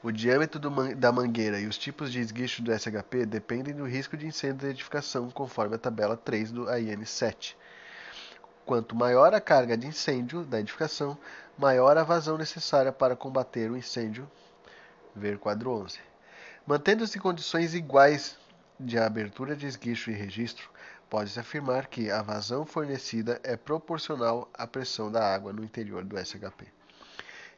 o 0.00 0.12
diâmetro 0.12 0.60
do, 0.60 0.94
da 0.94 1.10
mangueira 1.10 1.58
e 1.58 1.66
os 1.66 1.76
tipos 1.76 2.12
de 2.12 2.20
esguicho 2.20 2.62
do 2.62 2.72
SHP 2.72 3.26
dependem 3.26 3.74
do 3.74 3.84
risco 3.84 4.16
de 4.16 4.28
incêndio 4.28 4.58
da 4.58 4.70
edificação, 4.70 5.28
conforme 5.28 5.74
a 5.74 5.78
tabela 5.78 6.16
3 6.16 6.52
do 6.52 6.68
AIN 6.68 7.04
7. 7.04 7.56
Quanto 8.64 8.94
maior 8.94 9.34
a 9.34 9.40
carga 9.40 9.76
de 9.76 9.86
incêndio 9.86 10.44
da 10.44 10.60
edificação, 10.60 11.18
maior 11.58 11.98
a 11.98 12.04
vazão 12.04 12.38
necessária 12.38 12.92
para 12.92 13.16
combater 13.16 13.70
o 13.70 13.76
incêndio. 13.76 14.30
Ver 15.14 15.38
quadro 15.38 15.72
11. 15.72 15.98
Mantendo-se 16.64 17.18
condições 17.18 17.74
iguais 17.74 18.38
de 18.78 18.96
abertura 18.96 19.56
de 19.56 19.66
esguicho 19.66 20.10
e 20.10 20.14
registro, 20.14 20.70
pode-se 21.10 21.40
afirmar 21.40 21.88
que 21.88 22.10
a 22.10 22.22
vazão 22.22 22.64
fornecida 22.64 23.40
é 23.42 23.56
proporcional 23.56 24.48
à 24.54 24.66
pressão 24.66 25.10
da 25.10 25.34
água 25.34 25.52
no 25.52 25.64
interior 25.64 26.04
do 26.04 26.16
SHP. 26.16 26.77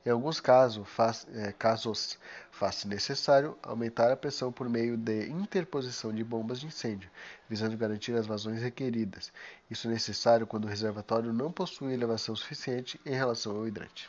Em 0.05 0.09
alguns 0.09 0.41
casos, 0.41 0.89
faz, 0.89 1.27
é, 1.35 1.53
casos 1.53 2.19
faz-se 2.51 2.89
necessário 2.89 3.57
aumentar 3.63 4.11
a 4.11 4.17
pressão 4.17 4.51
por 4.51 4.67
meio 4.67 4.97
de 4.97 5.29
interposição 5.29 6.11
de 6.13 6.25
bombas 6.25 6.59
de 6.61 6.67
incêndio, 6.67 7.11
visando 7.49 7.77
garantir 7.77 8.15
as 8.15 8.27
vazões 8.27 8.63
requeridas. 8.63 9.31
Isso 9.71 9.89
é 9.89 9.91
necessário 9.91 10.47
quando 10.47 10.65
o 10.65 10.69
reservatório 10.69 11.35
não 11.35 11.53
possui 11.53 11.93
elevação 11.93 12.35
suficiente 12.35 12.99
em 13.05 13.15
relação 13.15 13.55
ao 13.57 13.69
hidrante. 13.69 14.09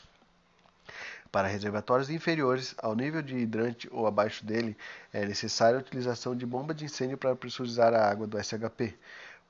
Para 1.30 1.48
reservatórios 1.48 2.10
inferiores 2.10 2.74
ao 2.78 2.96
nível 2.96 3.22
de 3.22 3.38
hidrante 3.38 3.90
ou 3.92 4.08
abaixo 4.08 4.46
dele, 4.46 4.78
é 5.12 5.26
necessária 5.26 5.78
a 5.78 5.82
utilização 5.82 6.36
de 6.36 6.46
bomba 6.46 6.74
de 6.74 6.86
incêndio 6.86 7.18
para 7.18 7.36
pressurizar 7.36 7.94
a 7.94 8.10
água 8.10 8.28
do 8.28 8.42
SHP. 8.42 8.98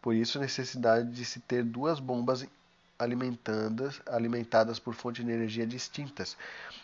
Por 0.01 0.15
isso, 0.15 0.39
a 0.39 0.41
necessidade 0.41 1.11
de 1.11 1.23
se 1.23 1.39
ter 1.39 1.63
duas 1.63 1.99
bombas 1.99 2.47
alimentadas, 3.01 4.01
alimentadas 4.05 4.77
por 4.77 4.93
fontes 4.93 5.25
de 5.25 5.31
energia 5.31 5.65
distintas, 5.65 6.37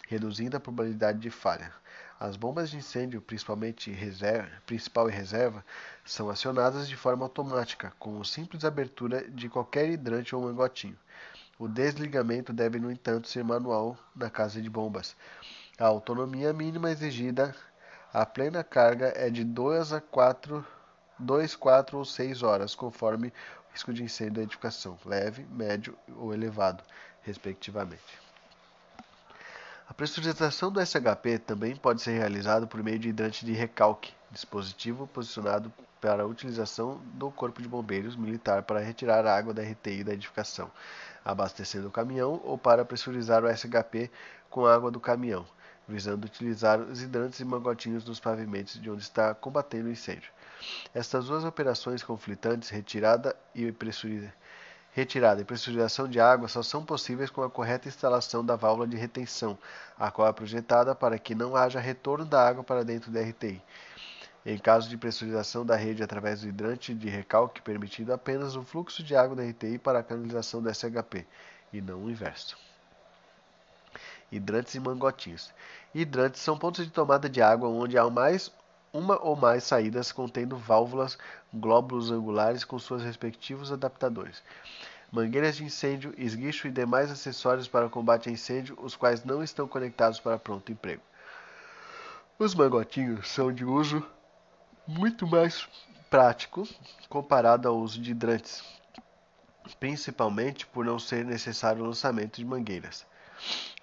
reduzindo 0.07 0.57
a 0.57 0.59
probabilidade 0.59 1.19
de 1.19 1.29
falha. 1.29 1.71
As 2.19 2.35
bombas 2.35 2.71
de 2.71 2.77
incêndio, 2.77 3.21
principalmente 3.21 3.91
reserva, 3.91 4.49
principal 4.65 5.07
e 5.07 5.13
reserva, 5.13 5.63
são 6.03 6.29
acionadas 6.29 6.87
de 6.87 6.95
forma 6.95 7.23
automática, 7.23 7.93
com 7.99 8.23
simples 8.23 8.65
abertura 8.65 9.29
de 9.29 9.47
qualquer 9.47 9.87
hidrante 9.89 10.35
ou 10.35 10.41
mangotinho. 10.41 10.97
O 11.59 11.67
desligamento 11.67 12.51
deve, 12.51 12.79
no 12.79 12.91
entanto, 12.91 13.27
ser 13.27 13.43
manual 13.43 13.95
na 14.15 14.29
casa 14.29 14.59
de 14.59 14.69
bombas. 14.69 15.15
A 15.77 15.85
autonomia 15.85 16.51
mínima 16.51 16.89
exigida 16.89 17.55
à 18.11 18.25
plena 18.25 18.63
carga 18.63 19.13
é 19.15 19.29
de 19.29 19.43
2 19.43 19.93
a 19.93 20.01
4 20.01 20.65
2, 21.19 21.55
4 21.55 21.97
ou 21.97 22.05
6 22.05 22.43
horas, 22.43 22.75
conforme 22.75 23.33
risco 23.77 23.93
de 23.93 24.03
incêndio 24.03 24.33
da 24.33 24.41
edificação, 24.41 24.97
leve, 25.05 25.45
médio 25.51 25.95
ou 26.17 26.33
elevado, 26.33 26.83
respectivamente. 27.21 28.01
A 29.87 29.93
pressurização 29.93 30.71
do 30.71 30.83
SHP 30.83 31.37
também 31.45 31.75
pode 31.75 32.01
ser 32.01 32.17
realizada 32.17 32.65
por 32.65 32.81
meio 32.81 32.97
de 32.97 33.09
hidrante 33.09 33.45
de 33.45 33.53
recalque, 33.53 34.11
dispositivo 34.31 35.05
posicionado 35.05 35.71
para 36.01 36.23
a 36.23 36.25
utilização 36.25 36.99
do 37.13 37.29
Corpo 37.29 37.61
de 37.61 37.67
Bombeiros 37.67 38.15
Militar 38.15 38.63
para 38.63 38.79
retirar 38.79 39.27
a 39.27 39.37
água 39.37 39.53
da 39.53 39.61
RTI 39.61 40.03
da 40.03 40.13
edificação, 40.13 40.71
abastecendo 41.23 41.87
o 41.87 41.91
caminhão 41.91 42.41
ou 42.43 42.57
para 42.57 42.83
pressurizar 42.83 43.43
o 43.43 43.55
SHP 43.55 44.09
com 44.49 44.65
a 44.65 44.73
água 44.73 44.89
do 44.89 44.99
caminhão, 44.99 45.45
visando 45.87 46.25
utilizar 46.25 46.79
os 46.79 47.03
hidrantes 47.03 47.39
e 47.39 47.45
mangotinhos 47.45 48.03
nos 48.03 48.19
pavimentos 48.19 48.81
de 48.81 48.89
onde 48.89 49.03
está 49.03 49.35
combatendo 49.35 49.87
o 49.87 49.91
incêndio. 49.91 50.31
Estas 50.93 51.25
duas 51.25 51.43
operações 51.43 52.03
conflitantes, 52.03 52.69
retirada 52.69 53.35
e, 53.53 53.73
retirada 54.91 55.41
e 55.41 55.45
pressurização 55.45 56.07
de 56.07 56.19
água, 56.19 56.47
só 56.47 56.63
são 56.63 56.83
possíveis 56.83 57.29
com 57.29 57.43
a 57.43 57.49
correta 57.49 57.87
instalação 57.87 58.43
da 58.43 58.55
válvula 58.55 58.87
de 58.87 58.97
retenção, 58.97 59.57
a 59.97 60.09
qual 60.09 60.27
é 60.27 60.33
projetada 60.33 60.95
para 60.95 61.19
que 61.19 61.35
não 61.35 61.55
haja 61.55 61.79
retorno 61.79 62.25
da 62.25 62.47
água 62.47 62.63
para 62.63 62.83
dentro 62.83 63.11
da 63.11 63.21
RTI. 63.21 63.61
Em 64.45 64.57
caso 64.57 64.89
de 64.89 64.97
pressurização 64.97 65.65
da 65.65 65.75
rede 65.75 66.01
através 66.01 66.41
do 66.41 66.47
hidrante 66.47 66.93
de 66.93 67.09
recalque, 67.09 67.61
permitindo 67.61 68.13
apenas 68.13 68.55
o 68.55 68.63
fluxo 68.63 69.03
de 69.03 69.15
água 69.15 69.35
da 69.35 69.43
RTI 69.43 69.77
para 69.77 69.99
a 69.99 70.03
canalização 70.03 70.61
do 70.61 70.73
SHP, 70.73 71.27
e 71.71 71.81
não 71.81 72.05
o 72.05 72.09
inverso. 72.09 72.57
Hidrantes 74.31 74.73
e 74.73 74.79
mangotinhos. 74.79 75.53
Hidrantes 75.93 76.41
são 76.41 76.57
pontos 76.57 76.85
de 76.85 76.91
tomada 76.91 77.29
de 77.29 77.41
água 77.41 77.69
onde 77.69 77.97
há 77.97 78.09
mais 78.09 78.51
uma 78.97 79.21
ou 79.23 79.35
mais 79.35 79.63
saídas 79.63 80.11
contendo 80.11 80.57
válvulas, 80.57 81.19
glóbulos 81.53 82.09
angulares 82.09 82.63
com 82.63 82.79
seus 82.79 83.03
respectivos 83.03 83.71
adaptadores, 83.71 84.41
mangueiras 85.11 85.55
de 85.55 85.63
incêndio, 85.63 86.15
esguicho 86.17 86.67
e 86.67 86.71
demais 86.71 87.11
acessórios 87.11 87.67
para 87.67 87.89
combate 87.89 88.27
a 88.27 88.31
incêndio, 88.31 88.75
os 88.81 88.95
quais 88.95 89.23
não 89.23 89.43
estão 89.43 89.67
conectados 89.67 90.19
para 90.19 90.39
pronto 90.39 90.71
emprego. 90.71 91.03
Os 92.39 92.55
mangotinhos 92.55 93.27
são 93.29 93.53
de 93.53 93.63
uso 93.63 94.03
muito 94.87 95.27
mais 95.27 95.67
prático 96.09 96.67
comparado 97.07 97.67
ao 97.67 97.77
uso 97.77 98.01
de 98.01 98.11
hidrantes, 98.11 98.63
principalmente 99.79 100.65
por 100.65 100.83
não 100.83 100.97
ser 100.97 101.23
necessário 101.23 101.83
o 101.83 101.87
lançamento 101.87 102.37
de 102.37 102.45
mangueiras. 102.45 103.05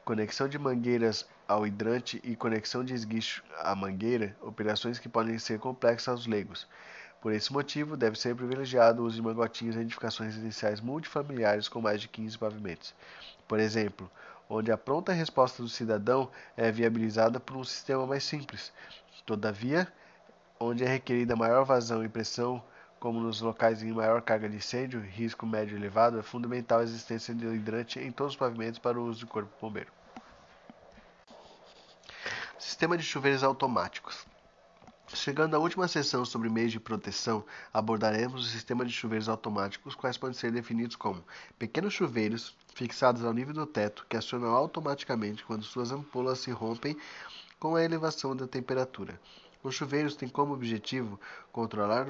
Conexão 0.04 0.48
de 0.48 0.58
mangueiras 0.58 1.24
ao 1.46 1.66
hidrante 1.66 2.20
e 2.24 2.34
conexão 2.34 2.84
de 2.84 2.94
esguicho 2.94 3.42
à 3.58 3.74
mangueira, 3.74 4.36
operações 4.40 4.98
que 4.98 5.08
podem 5.08 5.38
ser 5.38 5.58
complexas 5.58 6.08
aos 6.08 6.26
leigos. 6.26 6.66
Por 7.20 7.32
esse 7.32 7.52
motivo, 7.52 7.96
deve 7.96 8.18
ser 8.18 8.34
privilegiado 8.34 9.02
o 9.02 9.06
uso 9.06 9.16
de 9.16 9.22
mangotinhos 9.22 9.76
em 9.76 9.80
edificações 9.80 10.34
residenciais 10.34 10.80
multifamiliares 10.80 11.68
com 11.68 11.80
mais 11.80 12.00
de 12.00 12.08
15 12.08 12.36
pavimentos. 12.36 12.94
Por 13.48 13.58
exemplo, 13.58 14.10
onde 14.48 14.70
a 14.70 14.76
pronta 14.76 15.12
resposta 15.12 15.62
do 15.62 15.68
cidadão 15.68 16.30
é 16.56 16.70
viabilizada 16.70 17.40
por 17.40 17.56
um 17.56 17.64
sistema 17.64 18.06
mais 18.06 18.24
simples. 18.24 18.72
Todavia, 19.24 19.90
onde 20.60 20.84
é 20.84 20.86
requerida 20.86 21.34
maior 21.34 21.64
vazão 21.64 22.04
e 22.04 22.08
pressão, 22.08 22.62
como 23.00 23.20
nos 23.20 23.40
locais 23.40 23.82
em 23.82 23.92
maior 23.92 24.22
carga 24.22 24.48
de 24.48 24.56
incêndio, 24.56 25.00
risco 25.00 25.46
médio 25.46 25.76
elevado, 25.76 26.18
é 26.18 26.22
fundamental 26.22 26.80
a 26.80 26.84
existência 26.84 27.34
de 27.34 27.46
hidrante 27.46 27.98
em 27.98 28.10
todos 28.10 28.34
os 28.34 28.38
pavimentos 28.38 28.78
para 28.78 28.98
o 28.98 29.06
uso 29.06 29.20
do 29.20 29.26
corpo 29.26 29.50
bombeiro. 29.60 30.03
Sistema 32.66 32.96
de 32.96 33.04
chuveiros 33.04 33.44
automáticos. 33.44 34.24
Chegando 35.08 35.54
à 35.54 35.58
última 35.58 35.86
sessão 35.86 36.24
sobre 36.24 36.48
meios 36.48 36.72
de 36.72 36.80
proteção, 36.80 37.44
abordaremos 37.74 38.42
o 38.42 38.50
sistema 38.50 38.86
de 38.86 38.90
chuveiros 38.90 39.28
automáticos, 39.28 39.94
quais 39.94 40.16
podem 40.16 40.34
ser 40.34 40.50
definidos 40.50 40.96
como 40.96 41.22
pequenos 41.58 41.92
chuveiros 41.92 42.56
fixados 42.74 43.22
ao 43.22 43.34
nível 43.34 43.52
do 43.52 43.66
teto 43.66 44.06
que 44.08 44.16
acionam 44.16 44.48
automaticamente 44.48 45.44
quando 45.44 45.62
suas 45.62 45.92
ampolas 45.92 46.38
se 46.38 46.50
rompem 46.50 46.96
com 47.60 47.76
a 47.76 47.84
elevação 47.84 48.34
da 48.34 48.48
temperatura. 48.48 49.20
Os 49.62 49.74
chuveiros 49.74 50.16
têm 50.16 50.30
como 50.30 50.54
objetivo 50.54 51.20
controlar 51.52 52.06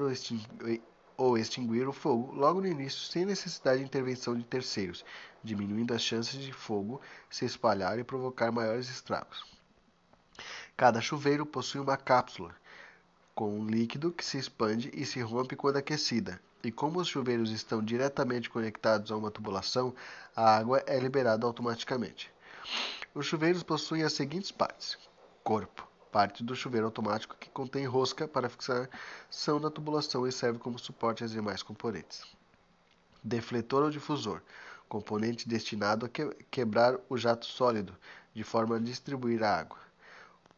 ou 1.17 1.37
extinguir 1.37 1.85
o 1.85 1.93
fogo 1.93 2.33
logo 2.33 2.61
no 2.61 2.67
início 2.67 3.01
sem 3.01 3.25
necessidade 3.25 3.79
de 3.79 3.85
intervenção 3.85 4.33
de 4.33 4.45
terceiros, 4.45 5.03
diminuindo 5.43 5.93
as 5.93 6.01
chances 6.01 6.39
de 6.39 6.53
fogo 6.53 7.01
se 7.29 7.43
espalhar 7.43 7.99
e 7.99 8.05
provocar 8.05 8.53
maiores 8.53 8.89
estragos. 8.89 9.53
Cada 10.77 10.99
chuveiro 10.99 11.45
possui 11.45 11.79
uma 11.79 11.95
cápsula 11.95 12.53
com 13.33 13.59
um 13.59 13.65
líquido 13.65 14.11
que 14.11 14.25
se 14.25 14.37
expande 14.37 14.91
e 14.93 15.05
se 15.05 15.21
rompe 15.21 15.55
quando 15.55 15.77
aquecida, 15.77 16.37
e 16.61 16.69
como 16.69 16.99
os 16.99 17.07
chuveiros 17.07 17.49
estão 17.51 17.81
diretamente 17.81 18.49
conectados 18.49 19.09
a 19.09 19.15
uma 19.15 19.31
tubulação, 19.31 19.95
a 20.35 20.57
água 20.57 20.83
é 20.85 20.99
liberada 20.99 21.45
automaticamente. 21.45 22.29
Os 23.13 23.25
chuveiros 23.25 23.63
possuem 23.63 24.03
as 24.03 24.11
seguintes 24.11 24.51
partes: 24.51 24.97
corpo, 25.45 25.87
parte 26.11 26.43
do 26.43 26.53
chuveiro 26.55 26.87
automático 26.87 27.37
que 27.39 27.49
contém 27.49 27.85
rosca 27.85 28.27
para 28.27 28.49
fixação 28.49 29.61
da 29.61 29.71
tubulação 29.71 30.27
e 30.27 30.31
serve 30.31 30.59
como 30.59 30.77
suporte 30.77 31.23
às 31.23 31.31
demais 31.31 31.63
componentes. 31.63 32.23
Defletor 33.23 33.83
ou 33.83 33.89
difusor, 33.89 34.41
componente 34.89 35.47
destinado 35.47 36.05
a 36.05 36.09
quebrar 36.51 36.99
o 37.07 37.17
jato 37.17 37.45
sólido, 37.45 37.95
de 38.33 38.43
forma 38.43 38.75
a 38.75 38.79
distribuir 38.79 39.41
a 39.41 39.57
água. 39.57 39.84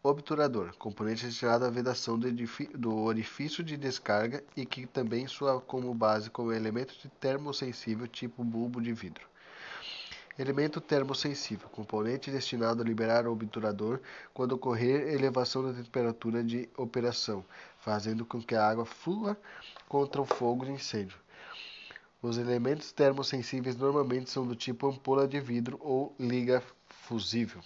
Obturador, 0.10 0.74
componente 0.78 1.26
destinado 1.26 1.66
à 1.66 1.70
vedação 1.70 2.18
do, 2.18 2.96
orifício 2.96 3.62
de 3.62 3.76
descarga 3.76 4.42
e 4.56 4.66
que 4.66 4.86
também 4.86 5.28
soa 5.28 5.60
como 5.60 5.94
base 5.94 6.30
como 6.30 6.54
elemento 6.54 6.96
termosensível 7.20 8.08
tipo 8.08 8.42
bulbo 8.42 8.82
de 8.82 8.94
vidro. 8.94 9.28
Elemento 10.40 10.80
termosensível, 10.80 11.68
componente 11.68 12.32
destinado 12.32 12.82
a 12.82 12.86
liberar 12.86 13.28
o 13.28 13.34
obturador 13.34 14.00
quando 14.34 14.54
ocorrer 14.54 15.14
elevação 15.14 15.62
da 15.62 15.74
temperatura 15.74 16.42
de 16.42 16.70
operação, 16.78 17.44
fazendo 17.78 18.26
com 18.26 18.42
que 18.42 18.56
a 18.56 18.66
água 18.66 18.86
flua 18.86 19.38
contra 19.90 20.22
o 20.22 20.26
fogo 20.26 20.64
de 20.64 20.72
incêndio. 20.72 21.18
Os 22.22 22.38
elementos 22.38 22.94
termosensíveis 22.94 23.76
normalmente 23.76 24.30
são 24.30 24.48
do 24.48 24.56
tipo 24.56 24.88
ampola 24.88 25.28
de 25.28 25.42
vidro 25.42 25.78
ou 25.82 26.16
liga 26.18 26.64
fusível. 26.88 27.62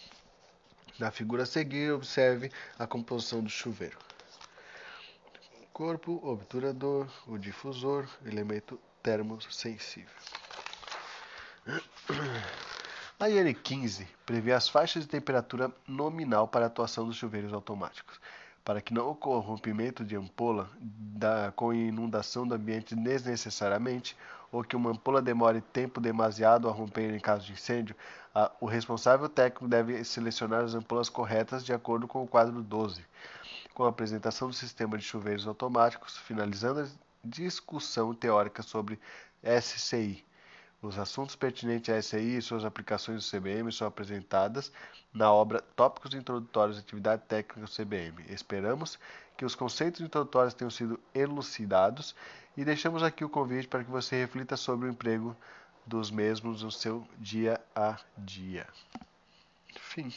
Na 1.02 1.10
figura 1.10 1.42
a 1.42 1.46
seguir, 1.48 1.92
observe 1.92 2.52
a 2.78 2.86
composição 2.86 3.42
do 3.42 3.50
chuveiro. 3.50 3.98
Corpo, 5.74 6.22
obturador, 6.24 7.08
o 7.26 7.40
difusor, 7.40 8.08
elemento 8.24 8.80
termosensível. 9.02 10.14
A 13.20 13.28
IN 13.28 13.52
15 13.52 14.08
prevê 14.28 14.52
as 14.52 14.70
faixas 14.70 15.02
de 15.02 15.10
temperatura 15.10 15.72
nominal 15.88 16.48
para 16.48 16.66
a 16.66 16.68
atuação 16.68 17.08
dos 17.08 17.16
chuveiros 17.16 17.52
automáticos, 17.52 18.20
para 18.64 18.80
que 18.80 18.94
não 18.94 19.10
ocorra 19.10 19.48
rompimento 19.48 20.06
de 20.06 20.16
ampola 20.16 20.70
da, 20.80 21.52
com 21.56 21.74
inundação 21.74 22.46
do 22.46 22.54
ambiente 22.54 22.96
desnecessariamente 22.96 24.16
ou 24.52 24.64
que 24.64 24.76
uma 24.76 24.92
ampola 24.92 25.20
demore 25.20 25.62
tempo 25.62 26.00
demasiado 26.00 26.70
a 26.70 26.72
romper 26.72 27.12
em 27.12 27.20
caso 27.20 27.48
de 27.48 27.54
incêndio, 27.54 27.96
o 28.60 28.66
responsável 28.66 29.28
técnico 29.28 29.68
deve 29.68 30.04
selecionar 30.04 30.64
as 30.64 30.74
ampolas 30.74 31.10
corretas 31.10 31.66
de 31.66 31.74
acordo 31.74 32.08
com 32.08 32.24
o 32.24 32.28
quadro 32.28 32.62
12, 32.62 33.06
com 33.74 33.84
a 33.84 33.90
apresentação 33.90 34.48
do 34.48 34.54
sistema 34.54 34.98
de 34.98 35.04
chuveiros 35.04 35.48
automáticos, 35.48 36.18
finalizando 36.18 36.82
a 36.82 36.88
discussão 37.24 38.14
teórica 38.14 38.64
sobre 38.64 39.00
SCI. 39.44 40.24
Os 40.82 40.98
assuntos 40.98 41.36
pertinentes 41.36 41.94
à 41.94 42.02
SCI 42.02 42.38
e 42.38 42.42
suas 42.42 42.66
aplicações 42.66 43.24
do 43.24 43.38
CBM 43.38 43.72
são 43.72 43.88
apresentadas 43.88 44.72
na 45.14 45.32
obra 45.32 45.62
Tópicos 45.76 46.16
Introdutórios 46.16 46.78
de 46.78 46.84
Atividade 46.84 47.22
Técnica 47.28 47.62
do 47.62 47.68
CBM. 47.72 48.26
Esperamos 48.30 48.98
que 49.38 49.46
os 49.46 49.54
conceitos 49.54 50.02
introdutórios 50.02 50.56
tenham 50.56 50.72
sido 50.72 51.00
elucidados 51.14 52.16
e 52.58 52.66
deixamos 52.66 53.04
aqui 53.04 53.24
o 53.24 53.30
convite 53.30 53.68
para 53.68 53.84
que 53.84 53.92
você 53.92 54.16
reflita 54.16 54.58
sobre 54.58 54.88
o 54.88 54.92
emprego 54.92 55.36
dos 55.86 56.12
mesmos 56.12 56.64
no 56.64 56.72
seu 56.72 57.08
dia 57.18 57.60
a 57.76 58.00
dia. 58.18 58.68
Fim. 59.80 60.12